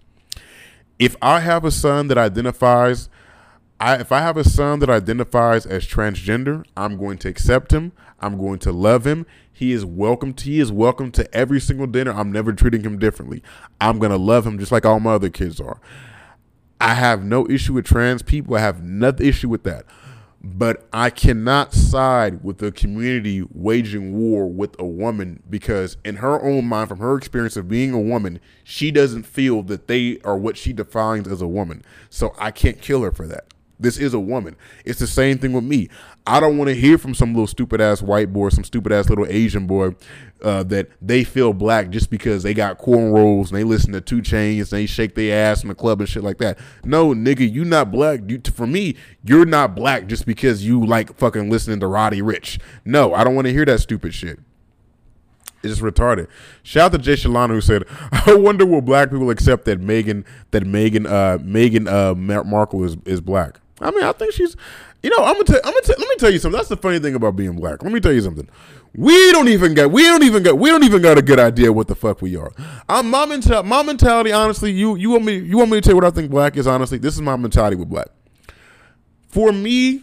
[0.99, 3.09] If I have a son that identifies,
[3.81, 7.93] I if I have a son that identifies as transgender, I'm going to accept him.
[8.21, 9.25] I'm going to love him.
[9.53, 12.13] He is welcome to he is welcome to every single dinner.
[12.13, 13.43] I'm never treating him differently.
[13.81, 15.81] I'm gonna love him just like all my other kids are.
[16.81, 18.57] I have no issue with trans people.
[18.57, 19.85] I have no issue with that.
[20.43, 26.41] But I cannot side with the community waging war with a woman because, in her
[26.41, 30.39] own mind, from her experience of being a woman, she doesn't feel that they are
[30.39, 31.85] what she defines as a woman.
[32.09, 33.53] So I can't kill her for that.
[33.81, 34.57] This is a woman.
[34.85, 35.89] It's the same thing with me.
[36.27, 39.09] I don't want to hear from some little stupid ass white boy, some stupid ass
[39.09, 39.95] little Asian boy
[40.43, 44.21] uh, that they feel black just because they got cornrows and they listen to 2
[44.23, 46.59] Chainz and they shake their ass in the club and shit like that.
[46.85, 48.21] No, nigga, you not black.
[48.27, 52.61] You, for me, you're not black just because you like fucking listening to Roddy Ricch.
[52.85, 54.41] No, I don't want to hear that stupid shit.
[55.63, 56.29] It's just retarded.
[56.63, 60.25] Shout out to Jay Shalana who said, "I wonder will black people accept that Megan
[60.53, 62.15] that Megan uh Meghan uh
[62.45, 64.57] Markle is is black." I mean, I think she's,
[65.03, 66.57] you know, I'm gonna, tell, I'm gonna, tell, let me tell you something.
[66.57, 67.83] That's the funny thing about being black.
[67.83, 68.49] Let me tell you something.
[68.95, 71.73] We don't even get, we don't even get, we don't even got a good idea
[71.73, 72.53] what the fuck we are.
[72.89, 73.69] I'm my mentality.
[73.69, 76.11] My mentality, honestly, you, you want me, you want me to tell you what I
[76.11, 76.67] think black is.
[76.67, 78.09] Honestly, this is my mentality with black.
[79.29, 80.03] For me,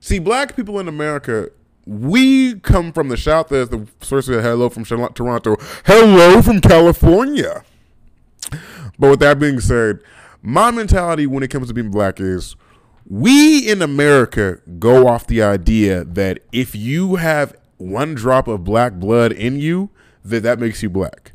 [0.00, 1.48] see, black people in America,
[1.86, 3.52] we come from the south.
[3.52, 7.64] As the source said, hello from Toronto, hello from California.
[8.98, 10.00] But with that being said,
[10.42, 12.56] my mentality when it comes to being black is
[13.06, 18.94] we in America go off the idea that if you have one drop of black
[18.94, 19.90] blood in you,
[20.24, 21.32] that that makes you black.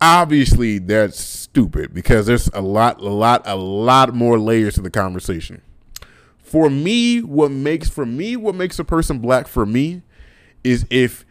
[0.00, 4.90] Obviously, that's stupid because there's a lot, a lot, a lot more layers to the
[4.90, 5.62] conversation.
[6.42, 10.02] For me, what makes for me what makes a person black for me
[10.64, 11.24] is if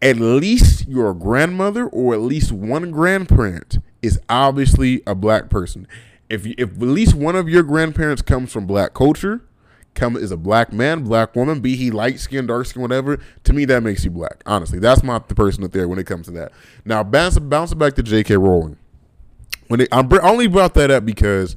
[0.00, 5.86] at least your grandmother or at least one grandparent is obviously a black person
[6.32, 9.42] if if at least one of your grandparents comes from black culture,
[9.94, 13.52] come is a black man, black woman, be he light skin, dark skin, whatever, to
[13.52, 14.42] me that makes you black.
[14.46, 16.52] Honestly, that's my the person up there when it comes to that.
[16.86, 18.38] Now bounce bounce back to J.K.
[18.38, 18.78] Rowling.
[19.68, 21.54] When it, I only brought that up because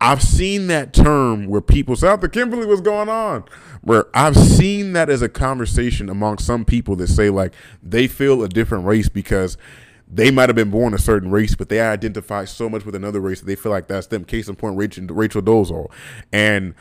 [0.00, 3.44] I've seen that term where people say, "After Kimberly, what's going on?"
[3.82, 8.44] Where I've seen that as a conversation among some people that say like they feel
[8.44, 9.58] a different race because
[10.12, 13.20] they might have been born a certain race, but they identify so much with another
[13.20, 14.24] race that they feel like that's them.
[14.24, 15.90] Case in point, Rachel, Rachel Dolezal.
[16.32, 16.74] And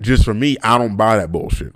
[0.00, 1.74] just for me, I don't buy that bullshit.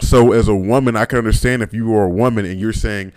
[0.00, 3.12] So as a woman, I can understand if you are a woman and you're saying,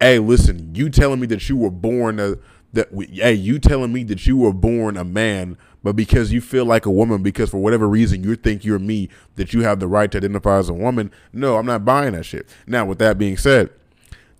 [0.00, 2.36] "Hey, listen, you telling me that you were born a
[2.72, 6.64] that hey, you telling me that you were born a man, but because you feel
[6.66, 9.88] like a woman, because for whatever reason you think you're me, that you have the
[9.88, 12.48] right to identify as a woman." No, I'm not buying that shit.
[12.66, 13.70] Now, with that being said,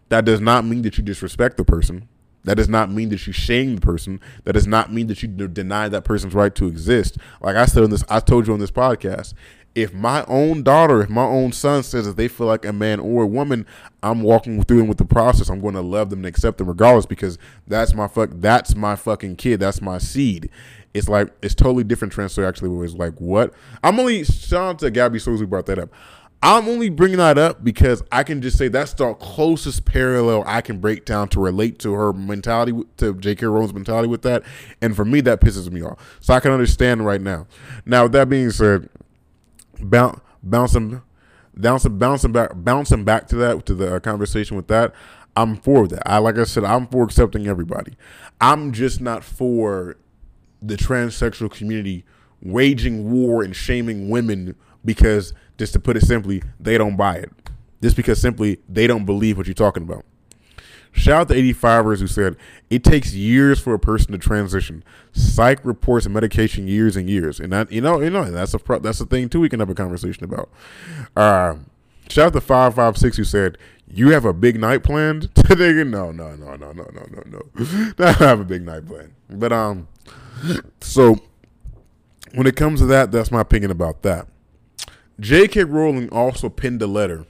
[0.08, 2.08] that does not mean that you disrespect the person.
[2.44, 4.20] That does not mean that you shame the person.
[4.44, 7.18] That does not mean that you deny that person's right to exist.
[7.42, 9.34] Like I said in this, I told you on this podcast.
[9.74, 13.00] If my own daughter, if my own son says that they feel like a man
[13.00, 13.66] or a woman,
[14.02, 15.50] I'm walking through them with the process.
[15.50, 18.30] I'm going to love them and accept them regardless because that's my fuck.
[18.32, 19.60] That's my fucking kid.
[19.60, 20.48] That's my seed.
[20.94, 22.44] It's like it's totally different transfer.
[22.44, 23.52] Actually, it's like what
[23.84, 25.90] I'm only shout out to Gabby Souls who brought that up.
[26.40, 30.60] I'm only bringing that up because I can just say that's the closest parallel I
[30.60, 33.46] can break down to relate to her mentality, to J.K.
[33.46, 34.44] Rowling's mentality with that.
[34.80, 36.18] And for me, that pisses me off.
[36.20, 37.48] So I can understand right now.
[37.84, 38.88] Now, with that being said,
[39.80, 41.02] bounce, bouncing,
[41.56, 44.94] bouncing, bouncing back, bouncing back to that, to the uh, conversation with that,
[45.34, 46.02] I'm for that.
[46.06, 47.94] I, like I said, I'm for accepting everybody.
[48.40, 49.96] I'm just not for
[50.62, 52.04] the transsexual community
[52.40, 54.54] waging war and shaming women
[54.84, 57.30] because just to put it simply, they don't buy it.
[57.82, 60.04] Just because simply they don't believe what you're talking about.
[60.92, 62.36] Shout out to 85ers who said
[62.70, 64.82] it takes years for a person to transition.
[65.12, 68.80] Psych reports and medication years and years, and that you know you know that's a
[68.80, 69.40] that's a thing too.
[69.40, 70.48] We can have a conversation about.
[71.16, 71.56] Uh,
[72.08, 75.84] shout out to 556 who said you have a big night planned today.
[75.84, 77.92] No, no, no, no, no, no, no, no.
[78.04, 79.88] I have a big night planned, but um,
[80.80, 81.20] so
[82.34, 84.26] when it comes to that, that's my opinion about that.
[85.20, 85.64] J.K.
[85.64, 87.26] Rowling also penned a letter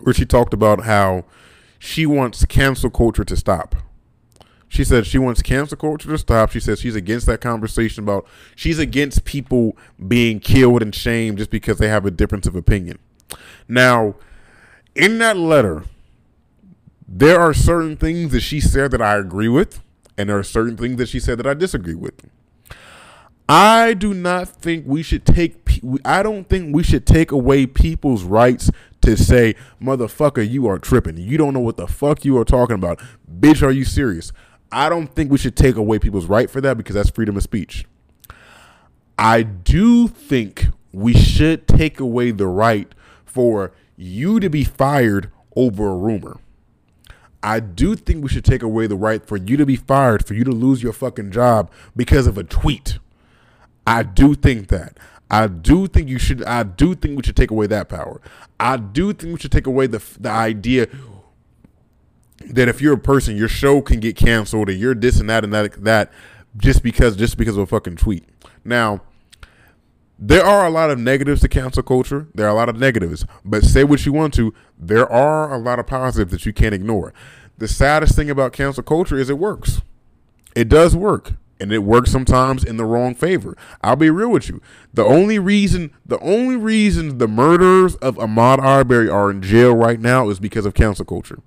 [0.00, 1.24] where she talked about how
[1.78, 3.74] she wants cancel culture to stop.
[4.68, 6.50] She said she wants cancel culture to stop.
[6.50, 8.26] She says she's against that conversation about
[8.56, 9.76] she's against people
[10.08, 12.98] being killed and shamed just because they have a difference of opinion.
[13.68, 14.16] Now,
[14.94, 15.84] in that letter,
[17.06, 19.80] there are certain things that she said that I agree with,
[20.18, 22.28] and there are certain things that she said that I disagree with.
[23.48, 25.80] I do not think we should take.
[26.04, 28.70] I don't think we should take away people's rights
[29.02, 31.18] to say, "Motherfucker, you are tripping.
[31.18, 33.62] You don't know what the fuck you are talking about, bitch.
[33.62, 34.32] Are you serious?"
[34.72, 37.42] I don't think we should take away people's right for that because that's freedom of
[37.42, 37.84] speech.
[39.16, 42.92] I do think we should take away the right
[43.24, 46.38] for you to be fired over a rumor.
[47.42, 50.34] I do think we should take away the right for you to be fired, for
[50.34, 52.98] you to lose your fucking job because of a tweet.
[53.86, 54.98] I do think that.
[55.30, 56.44] I do think you should.
[56.44, 58.20] I do think we should take away that power.
[58.60, 60.86] I do think we should take away the the idea
[62.46, 65.44] that if you're a person, your show can get canceled, or you're this and that
[65.44, 66.12] and that that
[66.56, 68.24] just because just because of a fucking tweet.
[68.64, 69.02] Now,
[70.18, 72.28] there are a lot of negatives to cancel culture.
[72.34, 74.54] There are a lot of negatives, but say what you want to.
[74.78, 77.12] There are a lot of positives that you can't ignore.
[77.58, 79.80] The saddest thing about cancel culture is it works.
[80.54, 83.56] It does work and it works sometimes in the wrong favor.
[83.82, 84.60] I'll be real with you.
[84.92, 90.00] The only reason, the only reason the murderers of Ahmaud Arbery are in jail right
[90.00, 91.40] now is because of cancel culture.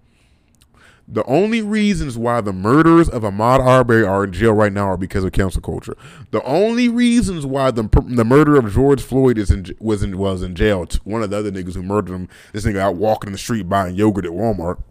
[1.10, 4.97] The only reasons why the murderers of Ahmaud Arbery are in jail right now are
[4.97, 5.95] because of cancel culture.
[6.32, 10.43] The only reasons why the the murder of George Floyd is in was in was
[10.43, 10.86] in jail.
[11.05, 13.70] One of the other niggas who murdered him, this nigga out walking in the street
[13.70, 14.82] buying yogurt at Walmart,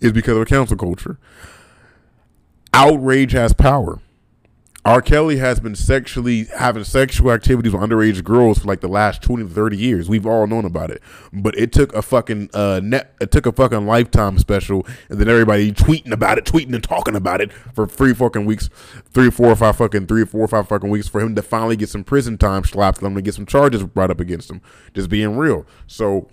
[0.00, 1.18] is because of cancel culture
[2.74, 4.00] outrage has power.
[4.84, 5.00] R.
[5.00, 9.44] Kelly has been sexually having sexual activities with underage girls for like the last 20
[9.44, 10.10] to 30 years.
[10.10, 11.02] We've all known about it.
[11.32, 15.28] But it took a fucking uh net it took a fucking lifetime special and then
[15.30, 18.68] everybody tweeting about it, tweeting and talking about it for three fucking weeks,
[19.10, 21.76] three, four or five fucking three, four or five fucking weeks for him to finally
[21.76, 24.60] get some prison time slapped on him to get some charges brought up against him.
[24.92, 25.64] Just being real.
[25.86, 26.28] So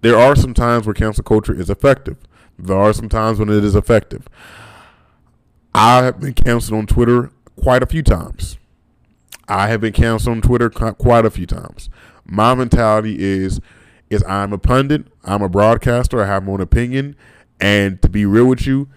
[0.00, 2.16] there are some times where cancel culture is effective.
[2.58, 4.28] There are some times when it is effective.
[5.78, 8.56] I have been canceled on Twitter quite a few times.
[9.46, 11.90] I have been canceled on Twitter quite a few times.
[12.24, 13.60] My mentality is
[14.08, 17.14] is I'm a pundit, I'm a broadcaster, I have my own opinion,
[17.60, 18.88] and to be real with you,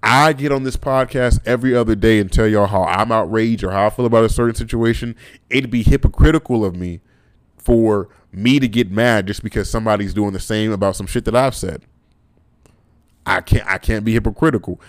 [0.00, 3.72] I get on this podcast every other day and tell y'all how I'm outraged or
[3.72, 5.16] how I feel about a certain situation.
[5.50, 7.00] It'd be hypocritical of me
[7.56, 11.34] for me to get mad just because somebody's doing the same about some shit that
[11.34, 11.82] I've said.
[13.26, 14.80] I can't I can't be hypocritical.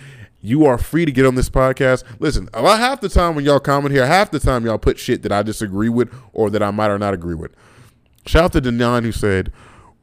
[0.42, 2.04] You are free to get on this podcast.
[2.20, 5.22] Listen, about half the time when y'all comment here, half the time y'all put shit
[5.24, 7.52] that I disagree with or that I might or not agree with.
[8.26, 9.52] Shout out to Denon who said,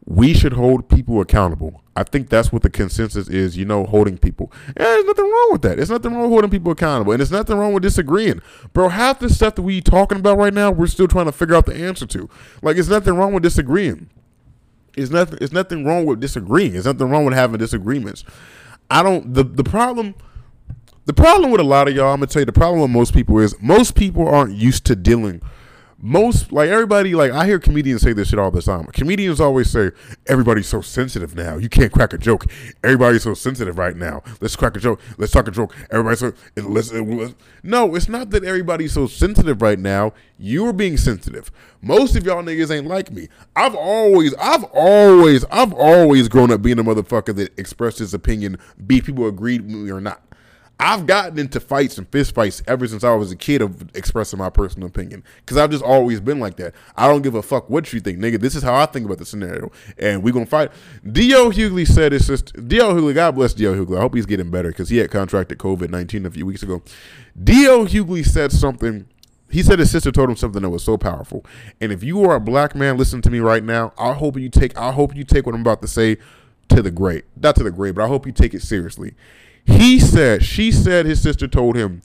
[0.05, 1.83] we should hold people accountable.
[1.97, 4.53] I think that's what the consensus is, you know, holding people.
[4.69, 5.77] And there's nothing wrong with that.
[5.77, 7.13] There's nothing wrong with holding people accountable.
[7.13, 8.41] And there's nothing wrong with disagreeing.
[8.73, 11.57] Bro, half the stuff that we talking about right now, we're still trying to figure
[11.57, 12.29] out the answer to.
[12.63, 14.11] Like, there's nothing wrong with disagreeing.
[14.97, 16.73] It's nothing, it's nothing wrong with disagreeing.
[16.73, 18.25] There's nothing wrong with having disagreements.
[18.91, 20.15] I don't the the problem
[21.07, 23.15] the problem with a lot of y'all, I'm gonna tell you, the problem with most
[23.15, 25.41] people is most people aren't used to dealing.
[25.99, 28.85] most like everybody like I hear comedians say this shit all the time.
[28.87, 29.93] Comedians always say
[30.27, 31.57] everybody's so sensitive now.
[31.57, 32.45] You can't crack a joke.
[32.85, 34.23] Everybody's so sensitive right now.
[34.41, 35.01] Let's crack a joke.
[35.17, 35.75] Let's talk a joke.
[35.91, 37.95] Everybody's so let's, uh, let's no.
[37.95, 40.13] It's not that everybody's so sensitive right now.
[40.39, 41.51] You're being sensitive.
[41.81, 43.29] Most of y'all niggas ain't like me.
[43.55, 48.59] I've always, I've always, I've always grown up being a motherfucker that expressed his opinion,
[48.87, 50.23] be people agreed with me or not.
[50.79, 54.39] I've gotten into fights and fist fights ever since I was a kid of expressing
[54.39, 56.75] my personal opinion because I've just always been like that.
[56.97, 58.39] I don't give a fuck what you think, nigga.
[58.39, 60.71] This is how I think about the scenario, and we gonna fight.
[61.11, 61.51] D.L.
[61.51, 62.61] Hughley said his sister.
[62.61, 62.93] D.L.
[62.93, 63.73] Hughley, God bless D.L.
[63.73, 63.97] Hughley.
[63.97, 66.83] I hope he's getting better because he had contracted COVID nineteen a few weeks ago.
[67.43, 67.87] D.L.
[67.87, 69.09] Hughley said something.
[69.49, 71.45] He said his sister told him something that was so powerful.
[71.81, 73.95] And if you are a black man, listen to me right now.
[73.97, 74.77] I hope you take.
[74.77, 76.19] I hope you take what I'm about to say
[76.69, 79.15] to the grave, not to the grave, but I hope you take it seriously.
[79.67, 82.03] He said, she said his sister told him,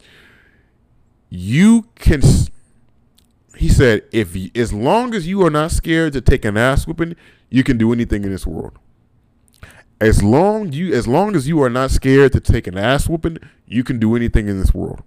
[1.30, 2.22] you can,
[3.55, 7.16] he said, if as long as you are not scared to take an ass whooping,
[7.49, 8.78] you can do anything in this world.
[10.01, 13.38] As long you, as long as you are not scared to take an ass whooping,
[13.68, 15.03] you can do anything in this world.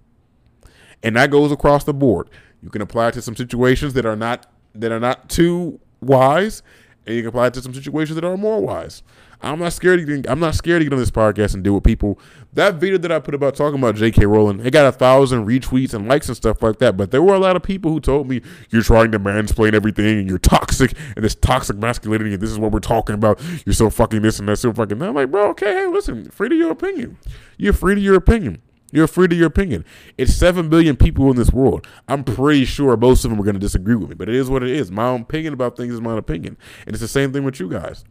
[1.03, 2.29] And that goes across the board.
[2.63, 6.63] You can apply it to some situations that are not that are not too wise,
[7.05, 9.03] and you can apply it to some situations that are more wise.
[9.41, 11.83] I'm not scared to I'm not scared to get on this podcast and deal with
[11.83, 12.19] people.
[12.53, 14.25] That video that I put about talking about J.K.
[14.25, 16.97] Rowling, it got a thousand retweets and likes and stuff like that.
[16.97, 20.19] But there were a lot of people who told me you're trying to mansplain everything
[20.19, 23.41] and you're toxic and this toxic masculinity and this is what we're talking about.
[23.65, 25.09] You're so fucking this and that, so fucking that.
[25.09, 27.17] I'm like, bro, okay, hey, listen, free to your opinion.
[27.57, 28.61] You're free to your opinion.
[28.91, 29.83] You're free to your opinion.
[30.17, 31.85] It's seven billion people in this world.
[32.07, 34.49] I'm pretty sure most of them are going to disagree with me, but it is
[34.49, 34.89] what it is.
[34.89, 38.05] My opinion about things is my opinion, and it's the same thing with you guys.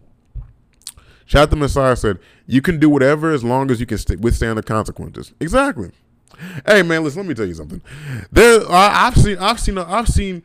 [1.27, 4.59] Shout the Messiah said, "You can do whatever as long as you can st- withstand
[4.59, 5.91] the consequences." Exactly.
[6.67, 7.23] Hey man, listen.
[7.23, 7.81] Let me tell you something.
[8.33, 10.43] There, I, I've seen, I've seen, I've seen,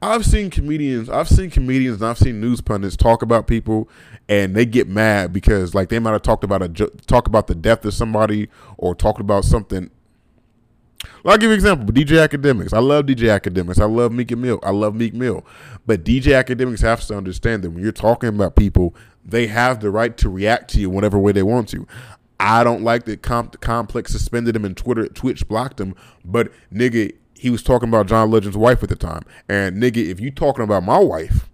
[0.00, 3.88] I've seen comedians, I've seen comedians, and I've seen news pundits talk about people,
[4.28, 6.68] and they get mad because like they might have talked about a
[7.06, 9.90] talk about the death of somebody or talked about something.
[11.24, 11.86] I'll give you an example.
[11.86, 12.72] DJ Akademiks.
[12.72, 13.80] I love DJ Akademiks.
[13.80, 14.58] I love Meek Mill.
[14.62, 15.44] I love Meek Mill.
[15.86, 18.94] But DJ Akademiks have to understand that when you're talking about people
[19.24, 21.86] they have the right to react to you whatever way they want to.
[22.40, 25.94] I don't like that comp- Complex suspended him and Twitter Twitch blocked him,
[26.24, 29.22] but nigga, he was talking about John Legend's wife at the time.
[29.48, 31.48] And nigga, if you talking about my wife,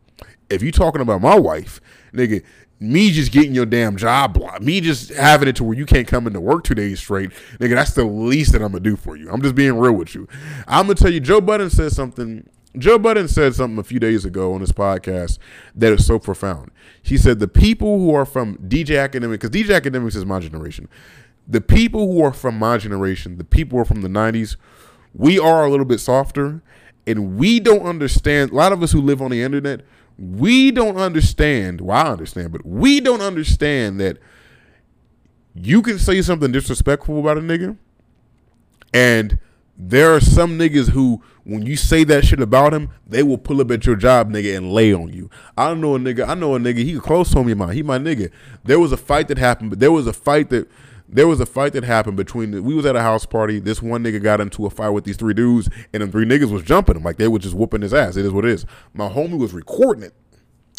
[0.49, 1.81] if you talking about my wife,
[2.13, 2.43] nigga,
[2.81, 6.07] me just getting your damn job blocked, me just having it to where you can't
[6.07, 9.17] come into work two days straight, nigga, that's the least that I'm gonna do for
[9.17, 9.31] you.
[9.31, 10.29] I'm just being real with you.
[10.67, 14.25] I'm gonna tell you, Joe Budden said something Joe Budden said something a few days
[14.25, 15.39] ago on his podcast
[15.75, 16.71] that is so profound.
[17.03, 20.89] He said the people who are from DJ Akademiks, because DJ Akademiks is my generation,
[21.47, 24.57] the people who are from my generation, the people who are from the 90s,
[25.15, 26.63] we are a little bit softer
[27.07, 28.51] and we don't understand.
[28.51, 29.81] A lot of us who live on the internet,
[30.19, 31.81] we don't understand.
[31.81, 34.19] Well, I understand, but we don't understand that
[35.55, 37.77] you can say something disrespectful about a nigga
[38.93, 39.39] and
[39.77, 43.61] there are some niggas who, when you say that shit about him, they will pull
[43.61, 45.31] up at your job, nigga, and lay on you.
[45.57, 46.29] I don't know a nigga.
[46.29, 46.79] I know a nigga.
[46.79, 47.75] He close homie of mine.
[47.75, 48.31] He my nigga.
[48.65, 50.69] There was a fight that happened, but there was a fight that
[51.09, 52.51] there was a fight that happened between.
[52.51, 53.59] The, we was at a house party.
[53.61, 56.51] This one nigga got into a fight with these three dudes, and them three niggas
[56.51, 58.17] was jumping him like they were just whooping his ass.
[58.17, 58.67] It is what it is.
[58.93, 60.15] My homie was recording it,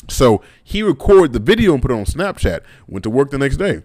[0.08, 2.62] so he recorded the video and put it on Snapchat.
[2.88, 3.84] Went to work the next day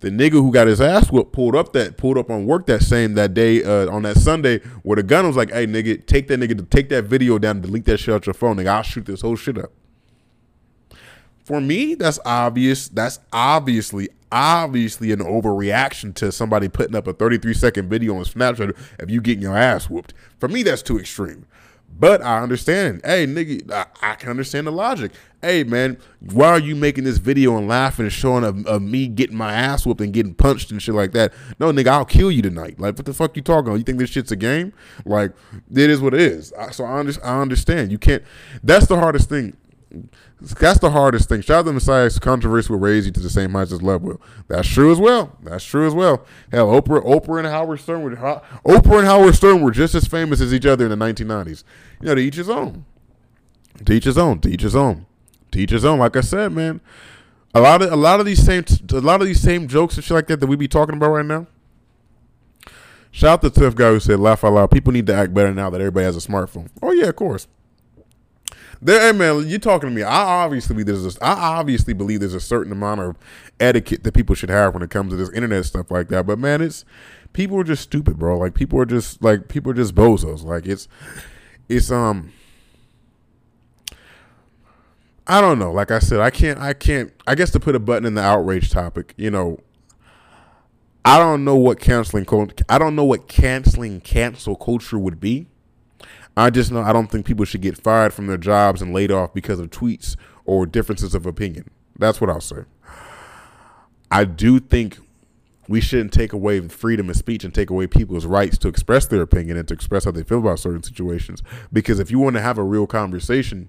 [0.00, 2.82] the nigga who got his ass whooped pulled up that pulled up on work that
[2.82, 6.28] same that day uh, on that Sunday where the gun was like, "Hey nigga, take
[6.28, 8.68] that nigga to take that video down, delete that shit out your phone, nigga.
[8.68, 9.72] I'll shoot this whole shit up."
[11.44, 12.88] For me, that's obvious.
[12.88, 18.76] That's obviously obviously an overreaction to somebody putting up a 33 second video on Snapchat
[19.00, 20.14] of you getting your ass whooped.
[20.38, 21.46] For me, that's too extreme.
[21.98, 23.00] But I understand.
[23.04, 25.10] Hey, nigga, I, I, can understand the logic.
[25.42, 29.08] Hey, man, why are you making this video and laughing and showing of, of, me
[29.08, 31.32] getting my ass whooped and getting punched and shit like that?
[31.58, 32.78] No, nigga, I'll kill you tonight.
[32.78, 33.78] Like, what the fuck you talking about?
[33.78, 34.72] You think this shit's a game?
[35.06, 35.32] Like,
[35.72, 36.52] it is what it is.
[36.70, 37.90] So I, under, I understand.
[37.90, 38.22] You can't.
[38.62, 39.56] That's the hardest thing
[40.40, 41.40] that's the hardest thing.
[41.40, 44.20] Shout out to Messiah's controversy will raise you to the same heights as love will.
[44.46, 45.36] That's true as well.
[45.42, 46.26] That's true as well.
[46.52, 50.40] Hell, Oprah, Oprah and Howard Stern were Oprah and Howard Stern were just as famous
[50.40, 51.64] as each other in the 1990s.
[52.00, 52.84] You know, to each his own.
[53.84, 54.40] To each his own.
[54.40, 55.06] To each his own.
[55.52, 55.98] To each his own.
[55.98, 56.80] Like I said, man,
[57.54, 60.04] a lot of a lot of these same a lot of these same jokes and
[60.04, 61.46] shit like that that we be talking about right now.
[63.10, 65.32] Shout out to the tough guy who said, "Laugh out loud." People need to act
[65.32, 66.68] better now that everybody has a smartphone.
[66.82, 67.48] Oh yeah, of course.
[68.80, 70.02] There, hey man, you're talking to me?
[70.02, 73.16] I obviously there's a, I obviously believe there's a certain amount of
[73.58, 76.26] etiquette that people should have when it comes to this internet stuff like that.
[76.26, 76.84] But man, it's
[77.32, 78.38] people are just stupid, bro.
[78.38, 80.44] Like people are just like people are just bozos.
[80.44, 80.86] Like it's
[81.68, 82.32] it's um
[85.28, 85.70] I don't know.
[85.70, 86.58] Like I said, I can't.
[86.58, 87.12] I can't.
[87.26, 89.58] I guess to put a button in the outrage topic, you know,
[91.04, 92.26] I don't know what canceling.
[92.68, 95.48] I don't know what canceling cancel culture would be.
[96.38, 99.10] I just know I don't think people should get fired from their jobs and laid
[99.10, 101.70] off because of tweets or differences of opinion.
[101.98, 102.64] That's what I'll say.
[104.10, 104.98] I do think
[105.68, 109.20] we shouldn't take away freedom of speech and take away people's rights to express their
[109.20, 111.42] opinion and to express how they feel about certain situations.
[111.72, 113.68] Because if you want to have a real conversation,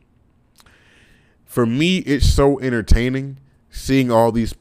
[1.46, 3.40] for me, it's so entertaining
[3.72, 4.54] seeing all these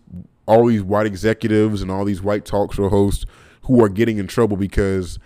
[0.47, 3.27] all these white executives and all these white talk show hosts
[3.63, 5.19] who are getting in trouble because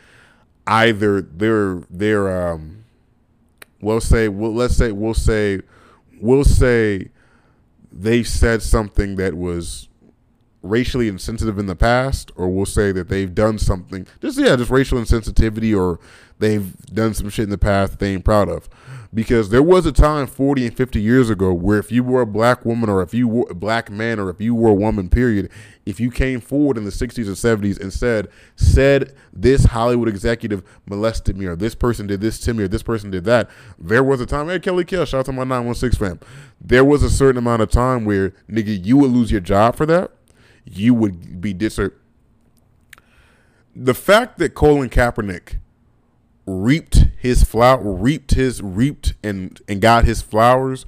[0.66, 2.84] either they're they're um
[3.80, 5.60] we'll say well let's say we'll say
[6.20, 7.08] we'll say
[7.90, 9.88] they said something that was
[10.62, 14.70] racially insensitive in the past or we'll say that they've done something just yeah just
[14.70, 15.98] racial insensitivity or
[16.38, 18.68] they've done some shit in the past they ain't proud of
[19.14, 22.26] because there was a time 40 and 50 years ago where if you were a
[22.26, 25.08] black woman or if you were a black man or if you were a woman
[25.08, 25.50] period
[25.84, 30.62] if you came forward in the 60s or 70s and said said this hollywood executive
[30.86, 34.04] molested me or this person did this to me or this person did that there
[34.04, 36.20] was a time hey kelly kell shout out to my 916 fam.
[36.60, 39.86] There was a certain amount of time where nigga you would lose your job for
[39.86, 40.12] that.
[40.64, 42.00] You would be disert
[43.74, 45.58] the fact that colin kaepernick
[46.46, 50.84] reaped his flower, reaped his reaped and and got his flowers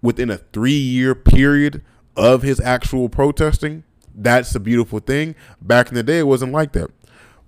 [0.00, 1.82] within a three year period
[2.16, 3.82] of his actual protesting.
[4.14, 5.34] That's a beautiful thing.
[5.60, 6.92] Back in the day, it wasn't like that.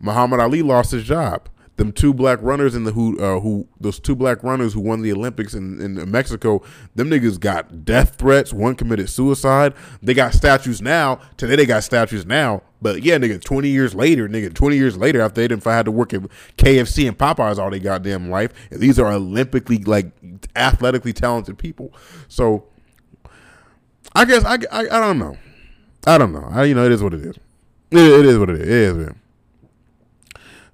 [0.00, 3.98] Muhammad Ali lost his job them two black runners in the who uh, who those
[3.98, 6.62] two black runners who won the Olympics in, in Mexico,
[6.94, 8.52] them niggas got death threats.
[8.52, 9.74] One committed suicide.
[10.02, 11.20] They got statues now.
[11.36, 12.62] Today they got statues now.
[12.80, 15.90] But yeah, nigga, twenty years later, nigga, twenty years later, after they didn't had to
[15.90, 16.22] work at
[16.56, 20.12] KFC and Popeyes all their goddamn life, and these are Olympically like
[20.54, 21.92] athletically talented people.
[22.28, 22.66] So
[24.14, 25.36] I guess I, I, I don't know.
[26.06, 26.46] I don't know.
[26.50, 27.36] I, you know, it is what it is.
[27.90, 28.66] It, it is what it is.
[28.66, 28.94] It is.
[28.94, 29.20] Man.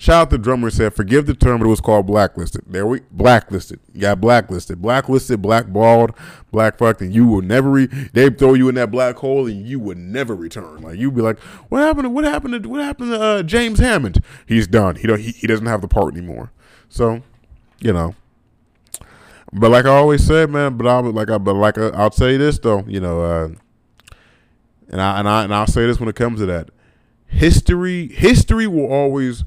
[0.01, 2.63] Shout out the drummer said, forgive the term, but it was called blacklisted.
[2.67, 3.81] There we blacklisted.
[3.93, 4.81] You got blacklisted.
[4.81, 6.13] Blacklisted, blackballed,
[6.51, 9.69] black fucked, and you will never re they throw you in that black hole and
[9.69, 10.81] you would never return.
[10.81, 11.39] Like you'd be like,
[11.69, 14.25] What happened to what happened to what happened to uh, James Hammond?
[14.47, 14.97] He's done.
[14.97, 16.51] He don't he, he doesn't have the part anymore.
[16.89, 17.21] So,
[17.81, 18.15] you know.
[19.53, 22.39] But like I always said, man, but I like I but like I, I'll say
[22.39, 23.49] this though, you know, uh,
[24.89, 26.71] and I and I and I'll say this when it comes to that.
[27.27, 29.45] History history will always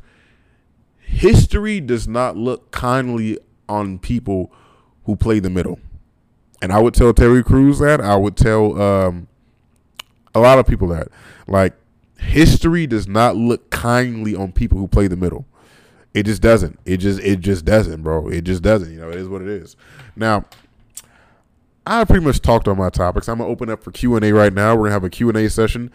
[1.14, 3.38] history does not look kindly
[3.70, 4.52] on people
[5.06, 5.80] who play the middle.
[6.62, 8.02] And I would tell Terry Crews that.
[8.02, 9.28] I would tell um,
[10.34, 11.10] a lot of people that.
[11.48, 11.74] Like,
[12.18, 15.46] history does not look kindly on people who play the middle.
[16.14, 16.80] It just doesn't.
[16.86, 18.30] It just it just doesn't, bro.
[18.30, 18.92] It just doesn't.
[18.92, 19.76] You know, it is what it is.
[20.16, 20.46] Now,
[21.88, 23.28] I pretty much talked on my topics.
[23.28, 24.76] I'm gonna open up for Q and A right now.
[24.76, 25.92] We're gonna have a Q and A session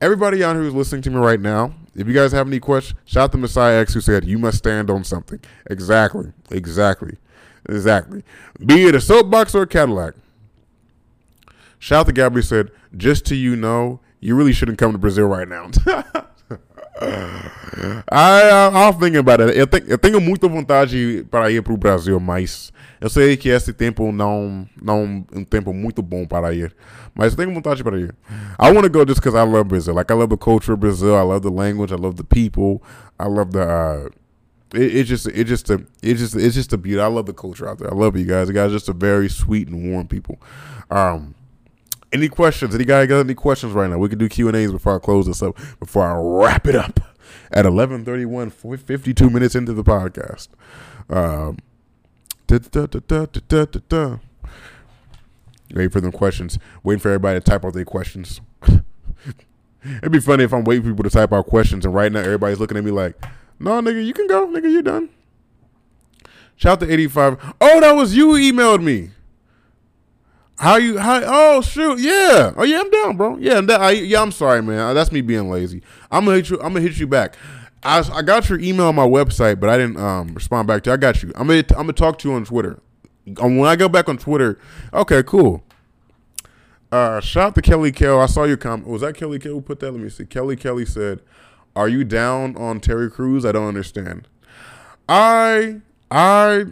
[0.00, 3.32] everybody here who's listening to me right now, if you guys have any questions, shout
[3.32, 5.40] the Messiah X who said you must stand on something.
[5.68, 6.32] Exactly.
[6.50, 7.16] Exactly.
[7.68, 8.22] Exactly.
[8.64, 10.14] Be it a soapbox or a Cadillac.
[11.78, 15.48] Shout the Gabby said, just to you know, you really shouldn't come to Brazil right
[15.48, 15.70] now.
[18.10, 19.56] I, I, was thinking about it.
[19.56, 23.50] Eu, te, eu tenho muita vontade para ir para o Brasil, mas eu sei que
[23.50, 26.74] esse tempo não não um tempo muito bom para ir.
[27.14, 28.14] Mas eu tenho vontade para ir.
[28.58, 29.94] I want to go just because I love Brazil.
[29.94, 31.16] Like I love the culture of Brazil.
[31.16, 31.92] I love the language.
[31.92, 32.82] I love the people.
[33.18, 33.62] I love the.
[33.62, 34.08] Uh,
[34.74, 37.00] it, it's just it's just a it just it's just a beauty.
[37.00, 37.90] I love the culture out there.
[37.90, 38.48] I love you guys.
[38.48, 40.38] You guys are just a very sweet and warm people.
[40.90, 41.34] Um,
[42.12, 42.74] any questions?
[42.74, 43.98] Any guy got any questions right now?
[43.98, 45.56] We can do Q and A's before I close this up.
[45.78, 46.14] Before I
[46.46, 47.00] wrap it up
[47.50, 50.48] at eleven thirty one, fifty two minutes into the podcast.
[51.08, 51.58] Um,
[55.74, 56.58] Waiting for them questions.
[56.82, 58.40] Waiting for everybody to type out their questions.
[59.84, 62.20] It'd be funny if I'm waiting for people to type out questions and right now
[62.20, 63.20] everybody's looking at me like,
[63.58, 64.46] no, nigga, you can go.
[64.46, 65.08] Nigga, you done.
[66.56, 67.54] Shout out to 85.
[67.60, 69.10] Oh, that was you who emailed me.
[70.58, 70.98] How you?
[70.98, 71.20] How?
[71.24, 71.98] Oh shoot!
[71.98, 72.52] Yeah.
[72.56, 73.36] Oh yeah, I'm down, bro.
[73.36, 74.22] Yeah, that, I, yeah.
[74.22, 74.94] I'm sorry, man.
[74.94, 75.82] That's me being lazy.
[76.10, 76.56] I'm gonna hit you.
[76.56, 77.36] I'm gonna hit you back.
[77.82, 80.90] I, I got your email on my website, but I didn't um, respond back to.
[80.90, 80.94] you.
[80.94, 81.30] I got you.
[81.36, 82.80] I'm gonna I'm gonna talk to you on Twitter.
[83.38, 84.58] Um, when I go back on Twitter,
[84.94, 85.62] okay, cool.
[86.90, 88.20] Uh, shout out to Kelly Kell.
[88.20, 88.88] I saw your comment.
[88.88, 89.92] Was that Kelly Kell who put that?
[89.92, 90.24] Let me see.
[90.24, 91.20] Kelly Kelly said,
[91.74, 93.44] "Are you down on Terry Crews?
[93.44, 94.26] I don't understand."
[95.08, 96.64] I I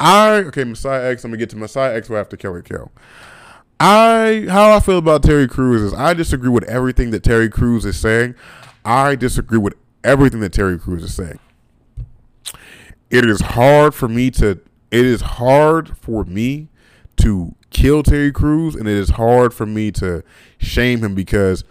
[0.00, 1.24] I okay, Messiah X.
[1.24, 2.90] I'm gonna get to Messiah X We have to after Kelly Kell.
[3.80, 7.84] I how I feel about Terry Crews is I disagree with everything that Terry Crews
[7.84, 8.34] is saying.
[8.84, 9.74] I disagree with
[10.04, 11.38] everything that Terry Crews is saying.
[13.10, 16.68] It is hard for me to it is hard for me
[17.18, 20.22] to kill Terry Crews, and it is hard for me to
[20.58, 21.64] shame him because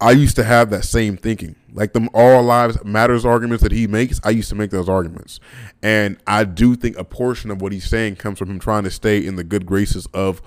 [0.00, 1.56] I used to have that same thinking.
[1.72, 5.40] Like the all lives matters arguments that he makes, I used to make those arguments.
[5.82, 8.90] And I do think a portion of what he's saying comes from him trying to
[8.90, 10.42] stay in the good graces of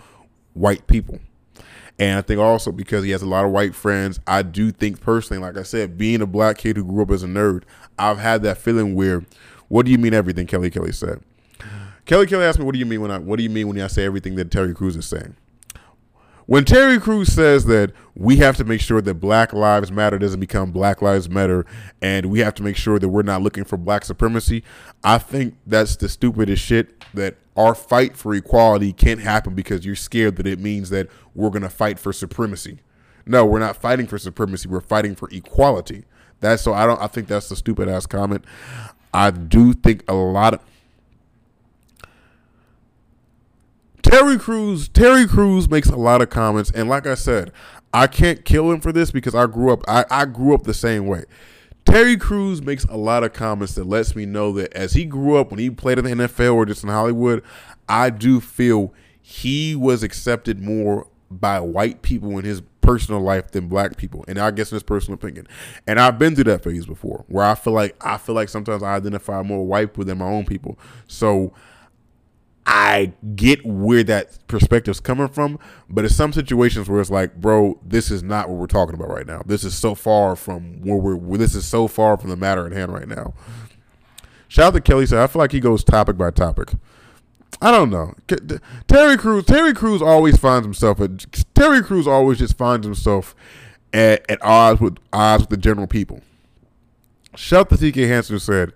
[0.54, 1.20] white people.
[1.98, 5.02] And I think also because he has a lot of white friends, I do think
[5.02, 7.64] personally, like I said, being a black kid who grew up as a nerd,
[7.98, 9.26] I've had that feeling where,
[9.68, 11.22] what do you mean everything Kelly Kelly said?
[12.06, 13.20] Kelly Kelly asked me, "What do you mean when I?
[13.20, 15.36] What do you mean when I say everything that Terry Crews is saying?"
[16.50, 20.40] When Terry Crews says that we have to make sure that Black Lives Matter doesn't
[20.40, 21.64] become Black Lives Matter,
[22.02, 24.64] and we have to make sure that we're not looking for black supremacy,
[25.04, 27.06] I think that's the stupidest shit.
[27.14, 31.52] That our fight for equality can't happen because you're scared that it means that we're
[31.52, 32.80] gonna fight for supremacy.
[33.28, 34.68] No, we're not fighting for supremacy.
[34.68, 36.06] We're fighting for equality.
[36.40, 37.00] That's so I don't.
[37.00, 38.44] I think that's the stupid ass comment.
[39.14, 40.62] I do think a lot of
[44.10, 47.52] Terry Crews, Terry Crews makes a lot of comments, and like I said,
[47.94, 49.84] I can't kill him for this because I grew up.
[49.88, 51.26] I, I grew up the same way.
[51.86, 55.38] Terry Crews makes a lot of comments that lets me know that as he grew
[55.38, 57.44] up, when he played in the NFL or just in Hollywood,
[57.88, 63.68] I do feel he was accepted more by white people in his personal life than
[63.68, 65.48] black people, and I guess in his personal opinion.
[65.86, 68.82] And I've been through that phase before, where I feel like I feel like sometimes
[68.82, 70.80] I identify more white people than my own people.
[71.06, 71.54] So
[72.72, 75.58] I get where that perspective's coming from,
[75.90, 79.10] but in some situations where it's like, bro, this is not what we're talking about
[79.10, 79.42] right now.
[79.44, 81.16] This is so far from where we're.
[81.16, 83.34] Where this is so far from the matter at hand right now.
[84.48, 85.08] Shout out to Kelly.
[85.08, 86.74] Said I feel like he goes topic by topic.
[87.60, 88.14] I don't know.
[88.88, 89.46] Terry Crews.
[89.46, 91.02] Terry Crews always finds himself.
[91.02, 93.34] At, Terry Crews always just finds himself
[93.92, 96.22] at, at odds with odds with the general people.
[97.36, 98.74] Shout out to TK Hansen said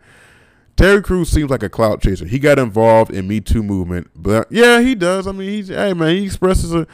[0.76, 2.26] Terry Crews seems like a clout chaser.
[2.26, 5.28] He got involved in Me Too movement, but yeah, he does.
[5.28, 6.88] I mean, he's hey man, he expresses a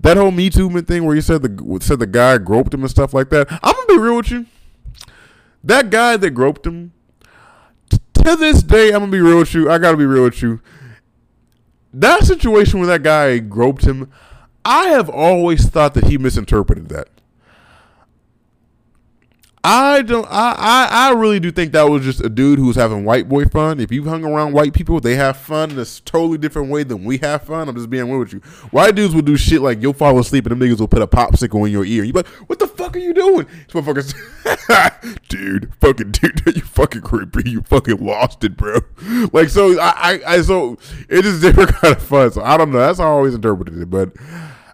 [0.00, 2.90] that whole Me Too thing where he said the said the guy groped him and
[2.90, 3.46] stuff like that.
[3.50, 4.46] I'm gonna be real with you.
[5.64, 6.92] That guy that groped him,
[7.88, 9.70] t- to this day, I'm gonna be real with you.
[9.70, 10.60] I gotta be real with you.
[11.94, 14.10] That situation where that guy groped him,
[14.64, 17.08] I have always thought that he misinterpreted that.
[19.64, 20.26] I don't.
[20.28, 23.28] I, I I really do think that was just a dude who was having white
[23.28, 23.78] boy fun.
[23.78, 27.04] If you hung around white people, they have fun in a totally different way than
[27.04, 27.68] we have fun.
[27.68, 28.40] I'm just being real with you.
[28.72, 31.06] White dudes will do shit like you'll fall asleep and them niggas will put a
[31.06, 32.02] popsicle in your ear.
[32.02, 33.46] You like, what the fuck are you doing?
[33.46, 37.48] This motherfuckers, dude, fucking dude, you fucking creepy.
[37.48, 38.80] You fucking lost it, bro.
[39.32, 40.76] Like so, I, I, I so
[41.08, 42.32] it is different kind of fun.
[42.32, 42.78] So I don't know.
[42.78, 44.12] That's how I always interpreted it, but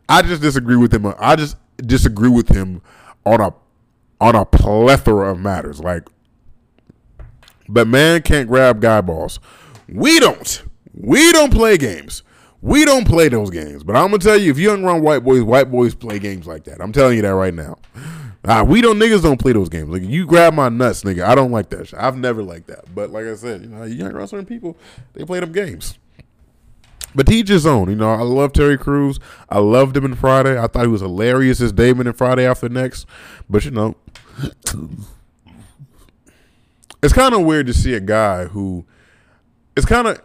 [0.09, 1.12] I just disagree with him.
[1.18, 2.80] I just disagree with him
[3.26, 3.53] on a
[4.20, 5.80] on a plethora of matters.
[5.80, 6.08] Like,
[7.68, 9.40] but man can't grab guy balls.
[9.88, 10.62] We don't.
[10.94, 12.22] We don't play games.
[12.60, 13.84] We don't play those games.
[13.84, 16.64] But I'm gonna tell you, if you around white boys, white boys play games like
[16.64, 16.80] that.
[16.80, 17.78] I'm telling you that right now.
[18.44, 19.90] Uh, we don't niggas don't play those games.
[19.90, 21.24] Like you grab my nuts, nigga.
[21.24, 21.98] I don't like that shit.
[21.98, 22.94] I've never liked that.
[22.94, 24.76] But like I said, you know, you around certain people,
[25.14, 25.98] they play them games.
[27.14, 27.88] But teach his own.
[27.88, 29.18] You know, I love Terry Crews.
[29.48, 30.59] I loved him in Friday.
[30.59, 33.06] I thought he was hilarious as Damon in Friday After Next.
[33.48, 33.96] But you know,
[37.02, 38.84] it's kind of weird to see a guy who.
[39.76, 40.20] It's kind of,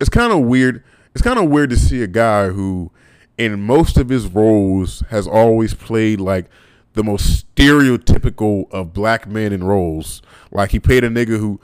[0.00, 0.82] it's kind of weird.
[1.14, 2.90] It's kind of weird to see a guy who,
[3.38, 6.46] in most of his roles, has always played like
[6.94, 10.22] the most stereotypical of black men in roles.
[10.50, 11.60] Like he played a nigga who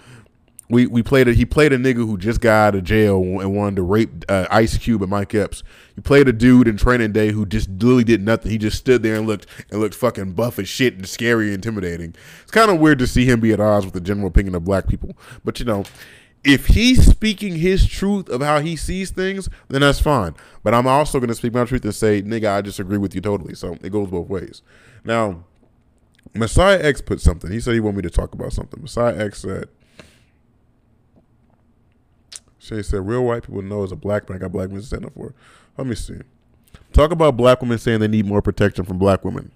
[0.72, 3.54] we we played a he played a nigga who just got out of jail and
[3.54, 5.62] wanted to rape uh, Ice Cube and Mike Epps.
[5.94, 8.50] He played a dude in Training Day who just literally did nothing.
[8.50, 11.56] He just stood there and looked and looked fucking buff as shit and scary and
[11.56, 12.14] intimidating.
[12.40, 14.64] It's kind of weird to see him be at odds with the general opinion of
[14.64, 15.14] black people.
[15.44, 15.84] But you know,
[16.42, 20.34] if he's speaking his truth of how he sees things, then that's fine.
[20.62, 23.20] But I'm also going to speak my truth and say, nigga, I disagree with you
[23.20, 23.54] totally.
[23.54, 24.62] So it goes both ways.
[25.04, 25.44] Now,
[26.34, 27.52] Messiah X put something.
[27.52, 28.80] He said he wanted me to talk about something.
[28.80, 29.68] Messiah X said
[32.72, 34.86] Shay said, real white people know as a black man, I got black men to
[34.86, 35.34] stand up for.
[35.76, 36.20] Let me see.
[36.92, 39.52] Talk about black women saying they need more protection from black women.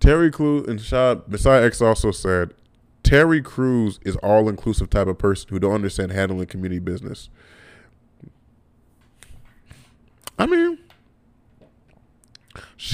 [0.00, 2.54] Terry Crews and Shad Messiah X also said,
[3.02, 7.28] Terry Crews is all inclusive type of person who don't understand handling community business.
[10.38, 10.78] I mean,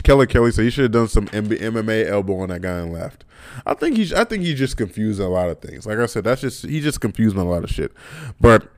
[0.04, 3.24] Kelly Kelly said he should have done some MMA elbow on that guy and left.
[3.66, 5.86] I think he's I think he's just confused a lot of things.
[5.86, 7.92] Like I said, that's just he's just confused on a lot of shit.
[8.40, 8.68] But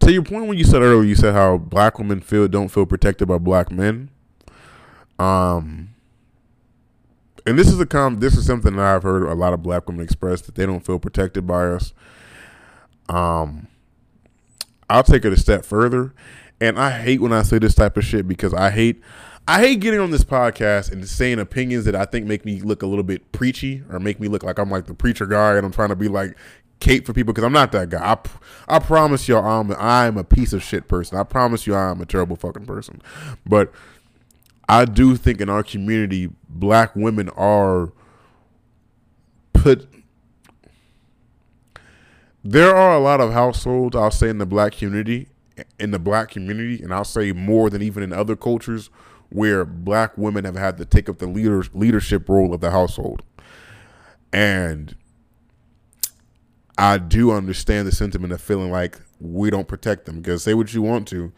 [0.00, 2.86] to your point when you said earlier, you said how black women feel don't feel
[2.86, 4.08] protected by black men.
[5.18, 5.90] Um
[7.46, 9.86] and this is a com this is something that I've heard a lot of black
[9.88, 11.92] women express that they don't feel protected by us.
[13.10, 13.68] Um
[14.88, 16.14] I'll take it a step further.
[16.60, 19.02] And I hate when I say this type of shit because I hate
[19.48, 22.82] I hate getting on this podcast and saying opinions that I think make me look
[22.82, 25.64] a little bit preachy or make me look like I'm like the preacher guy and
[25.64, 26.36] I'm trying to be like
[26.80, 28.12] cape for people because I'm not that guy.
[28.12, 31.16] I, I promise y'all I'm I'm a piece of shit person.
[31.16, 33.00] I promise you I'm a terrible fucking person.
[33.46, 33.72] But
[34.68, 37.94] I do think in our community black women are
[39.54, 39.88] put
[42.44, 45.28] there are a lot of households I'll say in the black community
[45.80, 48.90] in the black community and I'll say more than even in other cultures
[49.30, 53.22] where black women have had to take up the leader, leadership role of the household.
[54.32, 54.96] And
[56.76, 60.72] I do understand the sentiment of feeling like we don't protect them because say what
[60.72, 61.32] you want to.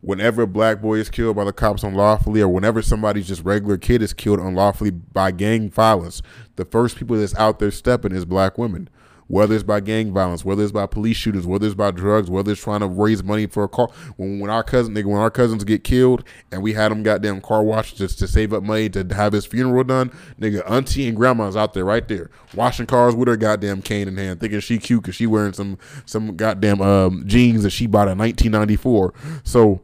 [0.00, 3.78] Whenever a black boy is killed by the cops unlawfully, or whenever somebody's just regular
[3.78, 6.20] kid is killed unlawfully by gang violence,
[6.56, 8.90] the first people that's out there stepping is black women
[9.28, 12.52] whether it's by gang violence, whether it's by police shooters, whether it's by drugs, whether
[12.52, 13.88] it's trying to raise money for a car.
[14.16, 17.40] When when our cousin nigga, when our cousins get killed and we had them goddamn
[17.40, 21.16] car washed just to save up money to have his funeral done, nigga, auntie and
[21.16, 24.78] grandma's out there right there washing cars with her goddamn cane in hand, thinking she
[24.78, 29.14] cute because she wearing some some goddamn um, jeans that she bought in 1994.
[29.44, 29.80] So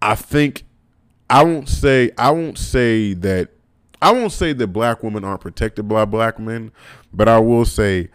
[0.00, 0.64] I think
[1.28, 3.50] I won't say I won't say that
[4.00, 6.70] I won't say that black women aren't protected by black men,
[7.12, 8.08] but I will say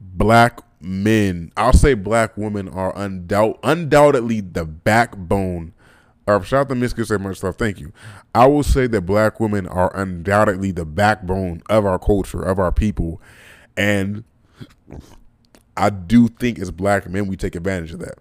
[0.00, 5.72] black men, I'll say black women are undoubt, undoubtedly the backbone.
[6.26, 7.56] Or shout out to Miss Good say much stuff.
[7.56, 7.92] Thank you.
[8.34, 12.72] I will say that black women are undoubtedly the backbone of our culture, of our
[12.72, 13.20] people.
[13.76, 14.24] And
[15.76, 18.18] I do think as black men we take advantage of that.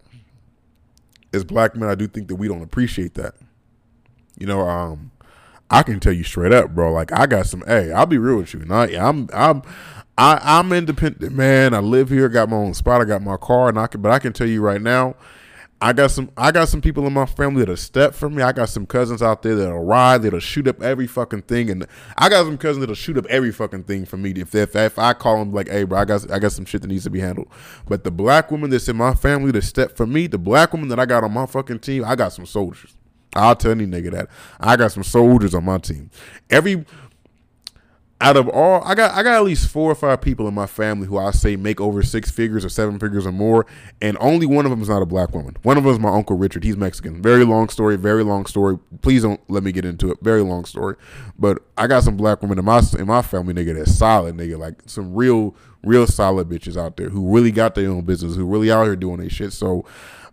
[1.34, 3.36] As black men, I do think that we don't appreciate that.
[4.38, 5.11] You know, um,
[5.69, 6.91] I can tell you straight up, bro.
[6.91, 7.63] Like I got some.
[7.65, 8.61] Hey, I'll be real with you.
[8.61, 9.61] And I, I'm, I'm,
[10.18, 11.74] I, I'm independent, man.
[11.74, 12.30] I live here.
[12.30, 13.01] Got my own spot.
[13.01, 14.01] I got my car, and I can.
[14.01, 15.16] But I can tell you right now,
[15.82, 16.30] I got some.
[16.38, 18.43] I got some people in my family that'll step for me.
[18.43, 20.22] I got some cousins out there that'll ride.
[20.22, 23.51] That'll shoot up every fucking thing, and I got some cousins that'll shoot up every
[23.51, 24.32] fucking thing for me.
[24.32, 26.84] If if, if I call them like, hey, bro, I got I got some shit
[26.84, 27.47] that needs to be handled.
[27.88, 30.89] But the black woman that's in my family that step for me, the black woman
[30.89, 32.95] that I got on my fucking team, I got some soldiers.
[33.36, 34.30] I'll tell any nigga that.
[34.59, 36.11] I got some soldiers on my team.
[36.49, 36.86] Every
[38.24, 40.65] out of all I got I got at least four or five people in my
[40.65, 43.65] family who I say make over six figures or seven figures or more,
[44.01, 45.57] and only one of them is not a black woman.
[45.63, 46.63] One of them is my uncle Richard.
[46.63, 47.21] He's Mexican.
[47.21, 48.80] Very long story, very long story.
[49.01, 50.19] Please don't let me get into it.
[50.21, 50.95] Very long story.
[51.38, 54.57] But I got some black women in my in my family, nigga, that's solid, nigga.
[54.57, 55.53] Like some real,
[55.84, 58.95] real solid bitches out there who really got their own business, who really out here
[58.95, 59.51] doing their shit.
[59.51, 59.84] So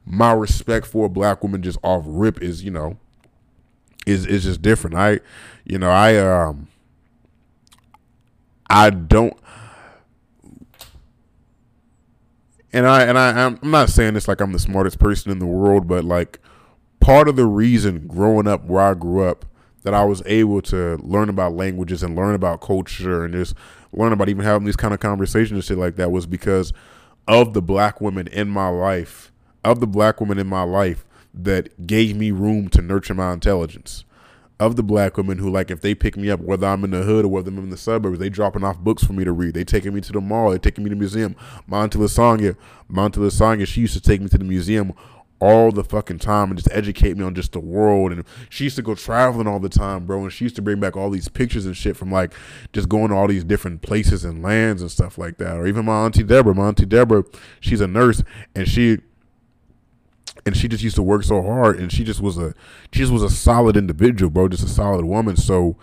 [0.07, 2.99] my respect for a black woman just off rip is, you know,
[4.07, 4.95] is is just different.
[4.95, 5.19] I,
[5.65, 6.69] you know, I um,
[8.71, 9.37] I don't,
[12.73, 15.47] and I and I I'm not saying this like I'm the smartest person in the
[15.47, 16.39] world, but like
[17.01, 19.45] part of the reason growing up where I grew up
[19.83, 23.55] that I was able to learn about languages and learn about culture and just
[23.93, 26.73] learn about even having these kind of conversations and shit like that was because
[27.27, 29.33] of the black women in my life
[29.65, 34.05] of the black women in my life that gave me room to nurture my intelligence.
[34.61, 37.03] Of the black women who, like, if they pick me up, whether I'm in the
[37.03, 39.55] hood or whether I'm in the suburbs, they dropping off books for me to read.
[39.55, 40.51] They taking me to the mall.
[40.51, 41.35] They taking me to the museum.
[41.67, 42.57] Monty Lasagna,
[42.87, 44.93] Monty Lasagna, she used to take me to the museum
[45.41, 48.13] all the fucking time and just educate me on just the world.
[48.13, 50.23] And she used to go traveling all the time, bro.
[50.23, 52.35] And she used to bring back all these pictures and shit from like
[52.73, 55.57] just going to all these different places and lands and stuff like that.
[55.57, 56.55] Or even my auntie Deborah.
[56.55, 57.25] My auntie Deborah,
[57.61, 58.23] she's a nurse
[58.55, 58.99] and she
[60.47, 62.55] and she just used to work so hard and she just was a
[62.93, 65.37] she just was a solid individual bro just a solid woman.
[65.37, 65.77] So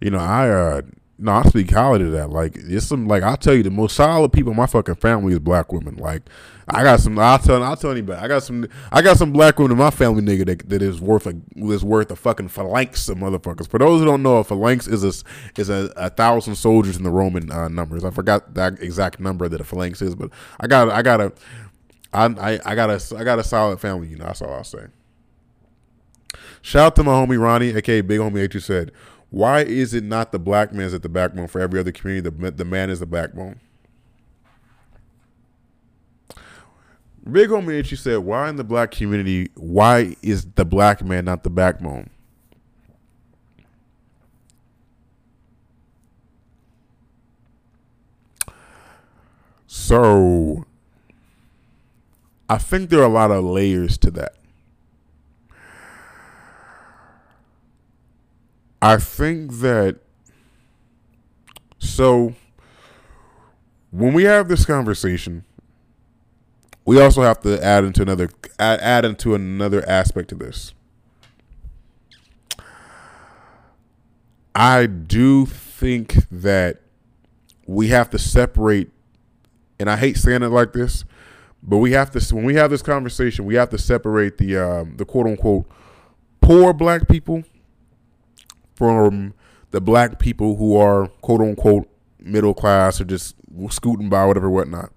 [0.00, 0.82] you know i uh
[1.18, 2.30] no i speak highly to that.
[2.30, 5.32] Like it's some like i'll tell you the most solid people in my fucking family
[5.32, 5.96] is black women.
[5.96, 6.22] Like
[6.66, 9.58] i got some i'll tell i'll tell anybody i got some i got some black
[9.58, 13.08] women in my family nigga that, that is worth a is worth a fucking phalanx
[13.08, 13.68] of motherfuckers.
[13.68, 15.12] For those who don't know a phalanx is a
[15.60, 18.04] is a, a thousand soldiers in the roman uh, numbers.
[18.04, 21.32] I forgot that exact number that a phalanx is but i got i got a
[22.14, 24.26] I, I, I got a I got a solid family, you know.
[24.26, 24.86] That's all I'll say.
[26.62, 28.92] Shout out to my homie Ronnie, aka Big Homie H, who said,
[29.30, 32.30] "Why is it not the black man is at the backbone for every other community?
[32.30, 33.60] The the man is the backbone."
[37.30, 39.50] Big Homie H, said, "Why in the black community?
[39.56, 42.10] Why is the black man not the backbone?"
[49.66, 50.64] So
[52.48, 54.34] I think there are a lot of layers to that.
[58.82, 60.00] I think that
[61.78, 62.34] so
[63.90, 65.44] when we have this conversation,
[66.84, 68.28] we also have to add into another
[68.58, 70.74] add, add into another aspect to this.
[74.54, 76.82] I do think that
[77.66, 78.90] we have to separate,
[79.80, 81.04] and I hate saying it like this,
[81.66, 84.96] but we have to when we have this conversation, we have to separate the um,
[84.96, 85.66] the quote unquote
[86.40, 87.42] poor black people
[88.74, 89.32] from
[89.70, 91.88] the black people who are quote unquote
[92.18, 93.34] middle class or just
[93.70, 94.92] scooting by whatever whatnot.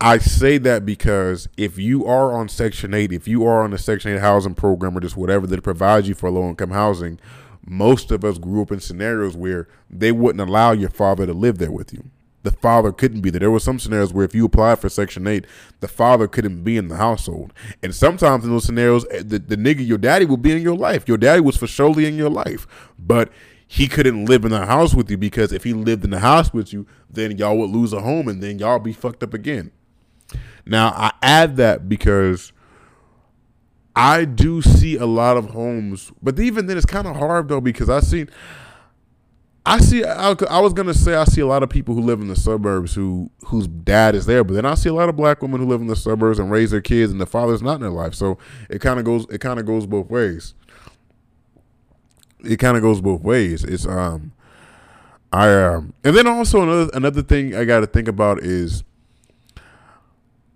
[0.00, 3.78] I say that because if you are on Section 8, if you are on the
[3.78, 7.20] Section 8 housing program or just whatever that provides you for low income housing,
[7.66, 11.58] most of us grew up in scenarios where they wouldn't allow your father to live
[11.58, 12.10] there with you.
[12.42, 13.40] The father couldn't be there.
[13.40, 15.46] There were some scenarios where if you applied for Section 8,
[15.80, 17.52] the father couldn't be in the household.
[17.82, 20.76] And sometimes in those scenarios, eh, the, the nigga, your daddy, would be in your
[20.76, 21.06] life.
[21.06, 22.66] Your daddy was for surely in your life.
[22.98, 23.30] But
[23.66, 26.52] he couldn't live in the house with you because if he lived in the house
[26.52, 29.70] with you, then y'all would lose a home and then y'all be fucked up again.
[30.66, 32.52] Now, I add that because
[33.94, 37.60] I do see a lot of homes, but even then, it's kind of hard though
[37.60, 38.26] because I see,
[39.66, 40.04] I see.
[40.04, 42.36] I, I, was gonna say I see a lot of people who live in the
[42.36, 45.60] suburbs who whose dad is there, but then I see a lot of black women
[45.60, 47.90] who live in the suburbs and raise their kids, and the father's not in their
[47.90, 48.14] life.
[48.14, 48.38] So
[48.70, 49.26] it kind of goes.
[49.30, 50.54] It kind of goes both ways.
[52.42, 53.62] It kind of goes both ways.
[53.62, 54.32] It's um,
[55.30, 58.82] I um, and then also another another thing I got to think about is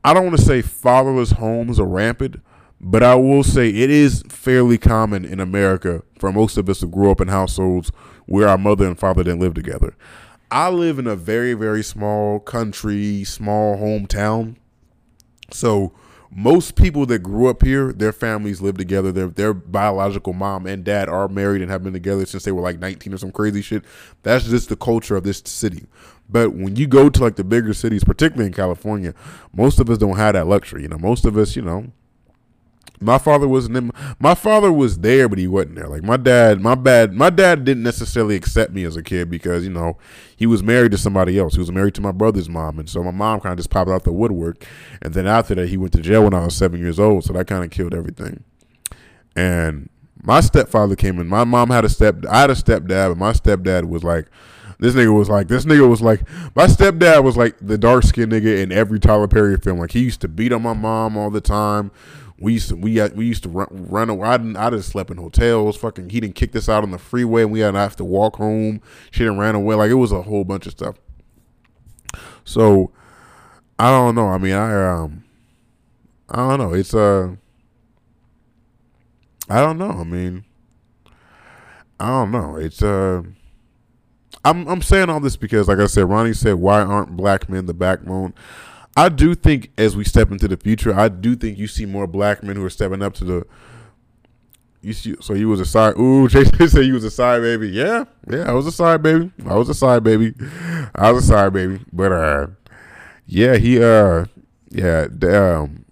[0.02, 2.40] I don't want to say fatherless homes are rampant,
[2.80, 6.86] but I will say it is fairly common in America for most of us to
[6.86, 7.92] grow up in households
[8.26, 9.96] where our mother and father didn't live together.
[10.50, 14.56] I live in a very, very small country, small hometown.
[15.50, 15.92] So
[16.30, 19.12] most people that grew up here, their families live together.
[19.12, 22.62] Their their biological mom and dad are married and have been together since they were
[22.62, 23.84] like 19 or some crazy shit.
[24.22, 25.86] That's just the culture of this city.
[26.28, 29.14] But when you go to like the bigger cities, particularly in California,
[29.52, 30.82] most of us don't have that luxury.
[30.82, 31.92] You know, most of us, you know,
[33.00, 35.88] my father wasn't in, my father was there, but he wasn't there.
[35.88, 39.64] Like my dad, my bad, my dad didn't necessarily accept me as a kid because
[39.64, 39.98] you know
[40.36, 41.54] he was married to somebody else.
[41.54, 43.90] He was married to my brother's mom, and so my mom kind of just popped
[43.90, 44.64] out the woodwork.
[45.02, 47.24] And then after that, he went to jail when I was seven years old.
[47.24, 48.44] So that kind of killed everything.
[49.36, 49.90] And
[50.22, 51.26] my stepfather came in.
[51.26, 52.24] My mom had a step.
[52.30, 54.28] I had a stepdad, but my stepdad was like
[54.78, 58.32] this nigga was like, this nigga was like, my stepdad was like the dark skinned
[58.32, 59.78] nigga in every Tyler Perry film.
[59.78, 61.90] Like he used to beat on my mom all the time.
[62.44, 64.28] We used to we we used to run, run away.
[64.28, 65.76] I didn't I just slept in hotels.
[65.78, 68.04] Fucking he didn't kick us out on the freeway, and we had to have to
[68.04, 68.82] walk home.
[69.10, 69.74] She didn't ran away.
[69.74, 70.96] Like it was a whole bunch of stuff.
[72.44, 72.92] So
[73.78, 74.28] I don't know.
[74.28, 75.24] I mean, I um,
[76.28, 76.74] I don't know.
[76.74, 77.34] It's uh,
[79.48, 79.90] I don't know.
[79.90, 80.44] I mean,
[81.98, 82.56] I don't know.
[82.56, 83.22] It's uh.
[84.44, 87.64] I'm I'm saying all this because, like I said, Ronnie said, "Why aren't black men
[87.64, 88.34] the backbone?"
[88.96, 92.06] I do think as we step into the future, I do think you see more
[92.06, 93.46] black men who are stepping up to the.
[94.82, 95.98] You see, so you was a side.
[95.98, 97.68] Ooh, Jason said you was a side baby.
[97.68, 99.32] Yeah, yeah, I was a side baby.
[99.46, 100.34] I was a side baby.
[100.94, 101.80] I was a side baby.
[101.92, 102.46] But uh,
[103.26, 104.26] yeah, he uh,
[104.70, 105.84] yeah, um,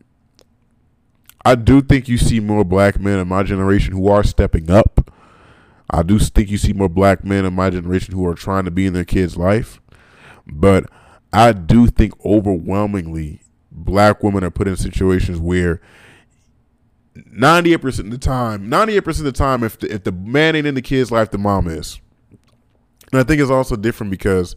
[1.44, 5.10] I do think you see more black men in my generation who are stepping up
[5.92, 8.70] I do think you see more black men in my generation who are trying to
[8.70, 9.78] be in their kids' life,
[10.46, 10.86] but
[11.32, 15.80] I do think overwhelmingly black women are put in situations where
[17.16, 20.74] 98% of the time, 98% of the time, if the, if the man ain't in
[20.74, 22.00] the kid's life, the mom is.
[23.10, 24.56] And I think it's also different because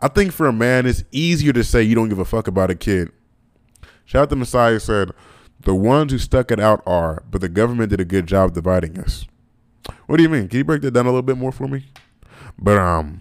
[0.00, 2.70] I think for a man, it's easier to say you don't give a fuck about
[2.70, 3.10] a kid.
[4.04, 5.10] Shout out to Messiah said,
[5.60, 8.98] the ones who stuck it out are, but the government did a good job dividing
[9.00, 9.26] us.
[10.06, 10.48] What do you mean?
[10.48, 11.86] Can you break that down a little bit more for me?
[12.58, 13.20] But um,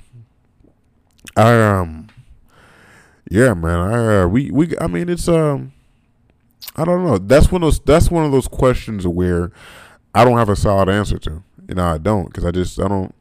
[1.35, 2.07] I um,
[3.29, 3.79] yeah, man.
[3.79, 4.77] I uh, we we.
[4.79, 5.73] I mean, it's um,
[6.75, 7.17] I don't know.
[7.17, 7.79] That's one of those.
[7.79, 9.51] That's one of those questions where
[10.13, 11.43] I don't have a solid answer to.
[11.67, 13.13] You know, I don't because I just I don't.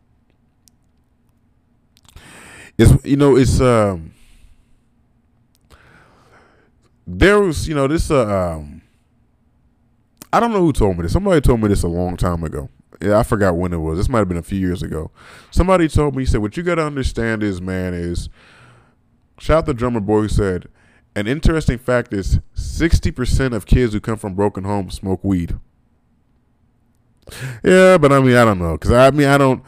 [2.76, 4.12] It's you know it's um.
[7.06, 8.82] There was you know this uh um.
[10.32, 11.12] I don't know who told me this.
[11.12, 12.68] Somebody told me this a long time ago
[13.04, 13.98] yeah, I forgot when it was.
[13.98, 15.10] This might have been a few years ago.
[15.50, 18.28] Somebody told me, he said, what you got to understand is, man, is
[19.44, 20.68] shout out the drummer boy who said,
[21.14, 25.58] an interesting fact is 60% of kids who come from broken homes smoke weed.
[27.62, 28.72] Yeah, but I mean, I don't know.
[28.72, 29.62] Because I mean, I don't.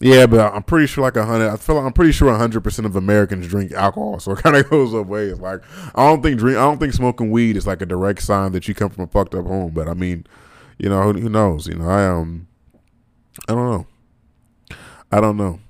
[0.00, 1.50] Yeah, but I'm pretty sure like a hundred.
[1.50, 4.56] I feel like I'm pretty sure hundred percent of Americans drink alcohol, so it kind
[4.56, 5.38] of goes both ways.
[5.38, 5.60] Like
[5.94, 6.56] I don't think drink.
[6.56, 9.06] I don't think smoking weed is like a direct sign that you come from a
[9.08, 9.72] fucked up home.
[9.72, 10.26] But I mean,
[10.78, 11.66] you know, who, who knows?
[11.66, 12.48] You know, I um,
[13.46, 14.76] I don't know.
[15.12, 15.60] I don't know.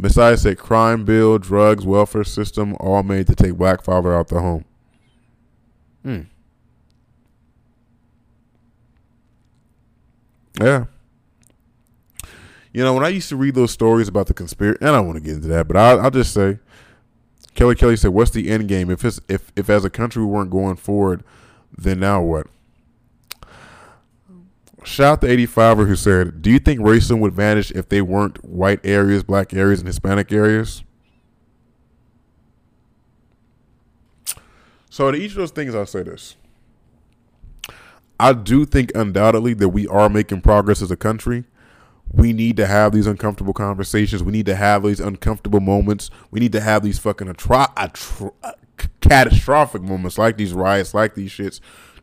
[0.00, 4.40] Besides, said crime bill, drugs, welfare system, all made to take black father out the
[4.40, 4.64] home.
[6.04, 6.20] Hmm.
[10.60, 10.84] Yeah.
[12.72, 15.16] You know, when I used to read those stories about the conspiracy, and I want
[15.16, 16.58] to get into that, but I'll, I'll just say,
[17.54, 18.90] Kelly Kelly said, "What's the end game?
[18.90, 21.24] If it's if if as a country we weren't going forward,
[21.76, 22.46] then now what?"
[24.84, 28.44] Shout out the 85er who said, Do you think racism would vanish if they weren't
[28.44, 30.84] white areas, black areas, and Hispanic areas?
[34.90, 36.36] So, to each of those things, I'll say this.
[38.20, 41.44] I do think undoubtedly that we are making progress as a country.
[42.10, 44.22] We need to have these uncomfortable conversations.
[44.22, 46.10] We need to have these uncomfortable moments.
[46.30, 48.32] We need to have these fucking atro- atro-
[49.00, 51.60] catastrophic moments like these riots, like these shits,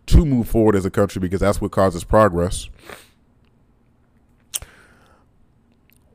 [0.07, 2.69] to move forward as a country because that's what causes progress.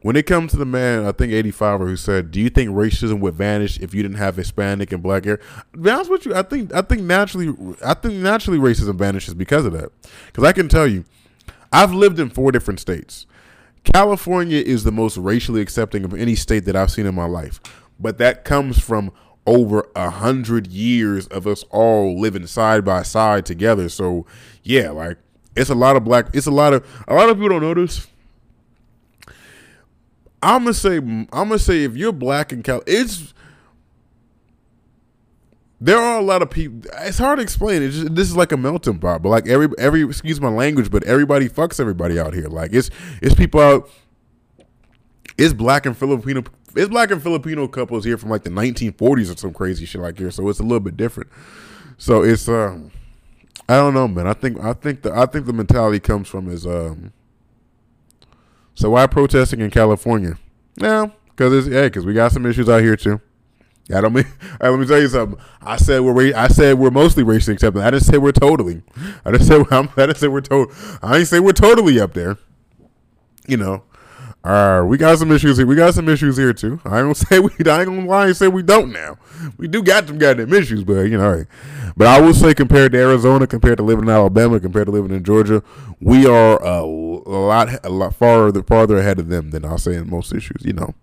[0.03, 3.21] When it comes to the man, I think 85 who said, "Do you think racism
[3.21, 5.39] would vanish if you didn't have Hispanic and black hair?"
[5.75, 7.55] To be honest with you, I think I think naturally
[7.85, 9.91] I think naturally racism vanishes because of that.
[10.27, 11.05] Because I can tell you,
[11.71, 13.27] I've lived in four different states.
[13.85, 17.61] California is the most racially accepting of any state that I've seen in my life,
[17.99, 19.13] but that comes from
[19.51, 23.89] over a hundred years of us all living side by side together.
[23.89, 24.25] So
[24.63, 25.19] yeah, like
[25.57, 26.27] it's a lot of black.
[26.33, 28.07] It's a lot of a lot of people don't notice.
[30.41, 33.35] I'm gonna say I'm gonna say if you're black in Cal, it's
[35.81, 36.89] there are a lot of people.
[37.01, 37.83] It's hard to explain.
[37.83, 40.93] It's just, this is like a melting pot, but like every every excuse my language,
[40.93, 42.47] but everybody fucks everybody out here.
[42.47, 42.89] Like it's
[43.21, 43.91] it's people out.
[45.37, 46.45] It's black and Filipino
[46.77, 50.19] it's black and Filipino couples here from like the 1940s or some crazy shit like
[50.19, 51.31] here, so it's a little bit different.
[51.99, 52.91] So it's um,
[53.69, 54.27] I don't know, man.
[54.27, 57.13] I think I think the I think the mentality comes from is um.
[58.75, 60.39] So why protesting in California?
[60.77, 63.21] Yeah, because it's yeah, because we got some issues out here too.
[63.95, 64.27] I don't mean.
[64.61, 65.39] let me tell you something.
[65.63, 67.83] I said we're I said we're mostly racially accepting.
[67.83, 68.83] I didn't say we're totally.
[69.25, 70.75] I didn't say I'm, I didn't say we're total.
[71.03, 72.39] I didn't say we're totally up there.
[73.47, 73.83] You know,
[74.43, 75.67] uh, we got some issues here.
[75.67, 76.81] We got some issues here too.
[76.85, 77.51] I gonna say we.
[77.51, 79.19] I ain't gonna lie and say we don't now.
[79.59, 81.45] We do got some goddamn issues, but you know.
[81.97, 85.15] But I will say, compared to Arizona, compared to living in Alabama, compared to living
[85.15, 85.63] in Georgia,
[86.01, 89.95] we are a, a lot, a lot farther, farther ahead of them than I'll say
[89.95, 90.65] in most issues.
[90.65, 90.95] You know.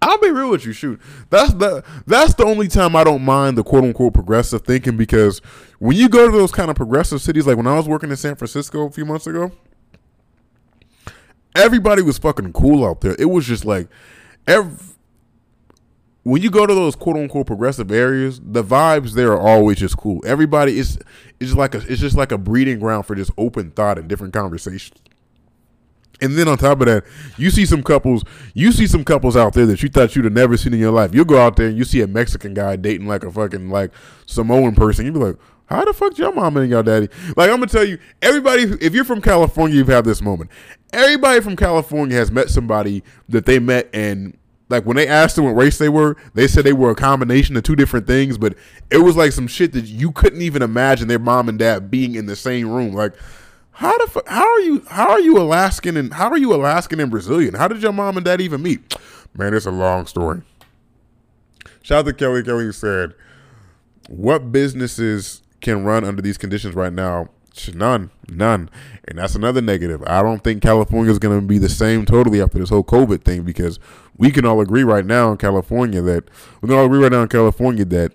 [0.00, 0.72] I'll be real with you.
[0.72, 1.00] Shoot,
[1.30, 5.40] that's the that's the only time I don't mind the quote unquote progressive thinking because
[5.78, 8.16] when you go to those kind of progressive cities, like when I was working in
[8.16, 9.50] San Francisco a few months ago,
[11.54, 13.16] everybody was fucking cool out there.
[13.18, 13.88] It was just like
[14.46, 14.76] every
[16.24, 19.96] when you go to those quote unquote progressive areas, the vibes there are always just
[19.96, 20.22] cool.
[20.26, 20.98] Everybody is
[21.38, 24.32] it's like a it's just like a breeding ground for just open thought and different
[24.32, 24.98] conversations.
[26.20, 27.04] And then on top of that,
[27.36, 28.22] you see some couples,
[28.54, 30.92] you see some couples out there that you thought you'd have never seen in your
[30.92, 31.12] life.
[31.12, 33.92] You'll go out there and you see a Mexican guy dating like a fucking like
[34.26, 35.04] Samoan person.
[35.04, 35.36] You'd be like,
[35.66, 37.08] how the fuck your mama and your daddy?
[37.36, 38.62] Like I'm gonna tell you, everybody.
[38.80, 40.50] If you're from California, you've had this moment.
[40.94, 44.36] Everybody from California has met somebody that they met, and
[44.68, 47.56] like when they asked them what race they were, they said they were a combination
[47.56, 48.38] of two different things.
[48.38, 48.54] But
[48.90, 52.14] it was like some shit that you couldn't even imagine their mom and dad being
[52.14, 52.94] in the same room.
[52.94, 53.14] Like,
[53.72, 54.28] how the fuck?
[54.28, 54.84] How are you?
[54.88, 57.54] How are you Alaskan and how are you Alaskan and Brazilian?
[57.54, 58.96] How did your mom and dad even meet?
[59.36, 60.42] Man, it's a long story.
[61.82, 62.44] Shout out to Kelly.
[62.44, 63.14] Kelly said,
[64.08, 67.30] "What businesses can run under these conditions right now?
[67.72, 68.68] None, none.
[69.06, 70.02] And that's another negative.
[70.06, 73.22] I don't think California is going to be the same totally after this whole COVID
[73.22, 73.78] thing because
[74.16, 76.24] we can all agree right now in California that
[76.60, 78.12] we can all agree right now in California that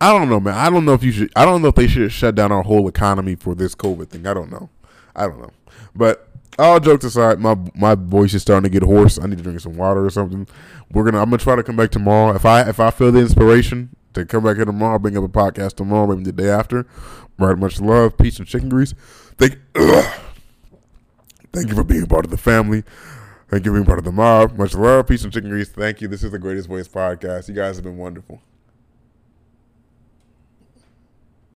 [0.00, 0.54] I don't know, man.
[0.54, 1.32] I don't know if you should.
[1.36, 4.26] I don't know if they should shut down our whole economy for this COVID thing.
[4.26, 4.68] I don't know.
[5.14, 5.50] I don't know.
[5.94, 6.28] But
[6.58, 9.18] all jokes aside, my my voice is starting to get hoarse.
[9.18, 10.46] I need to drink some water or something.
[10.90, 11.22] We're gonna.
[11.22, 12.34] I'm gonna try to come back tomorrow.
[12.34, 14.98] If I if I feel the inspiration come back here tomorrow.
[14.98, 16.86] Bring up a podcast tomorrow, maybe the day after.
[17.38, 18.94] Right, much love, peace, and chicken grease.
[19.36, 19.58] Thank,
[21.52, 22.82] thank you for being part of the family.
[23.48, 24.56] Thank you for being part of the mob.
[24.56, 25.68] Much love, peace, and chicken grease.
[25.68, 26.08] Thank you.
[26.08, 27.48] This is the Greatest Voice podcast.
[27.48, 28.40] You guys have been wonderful.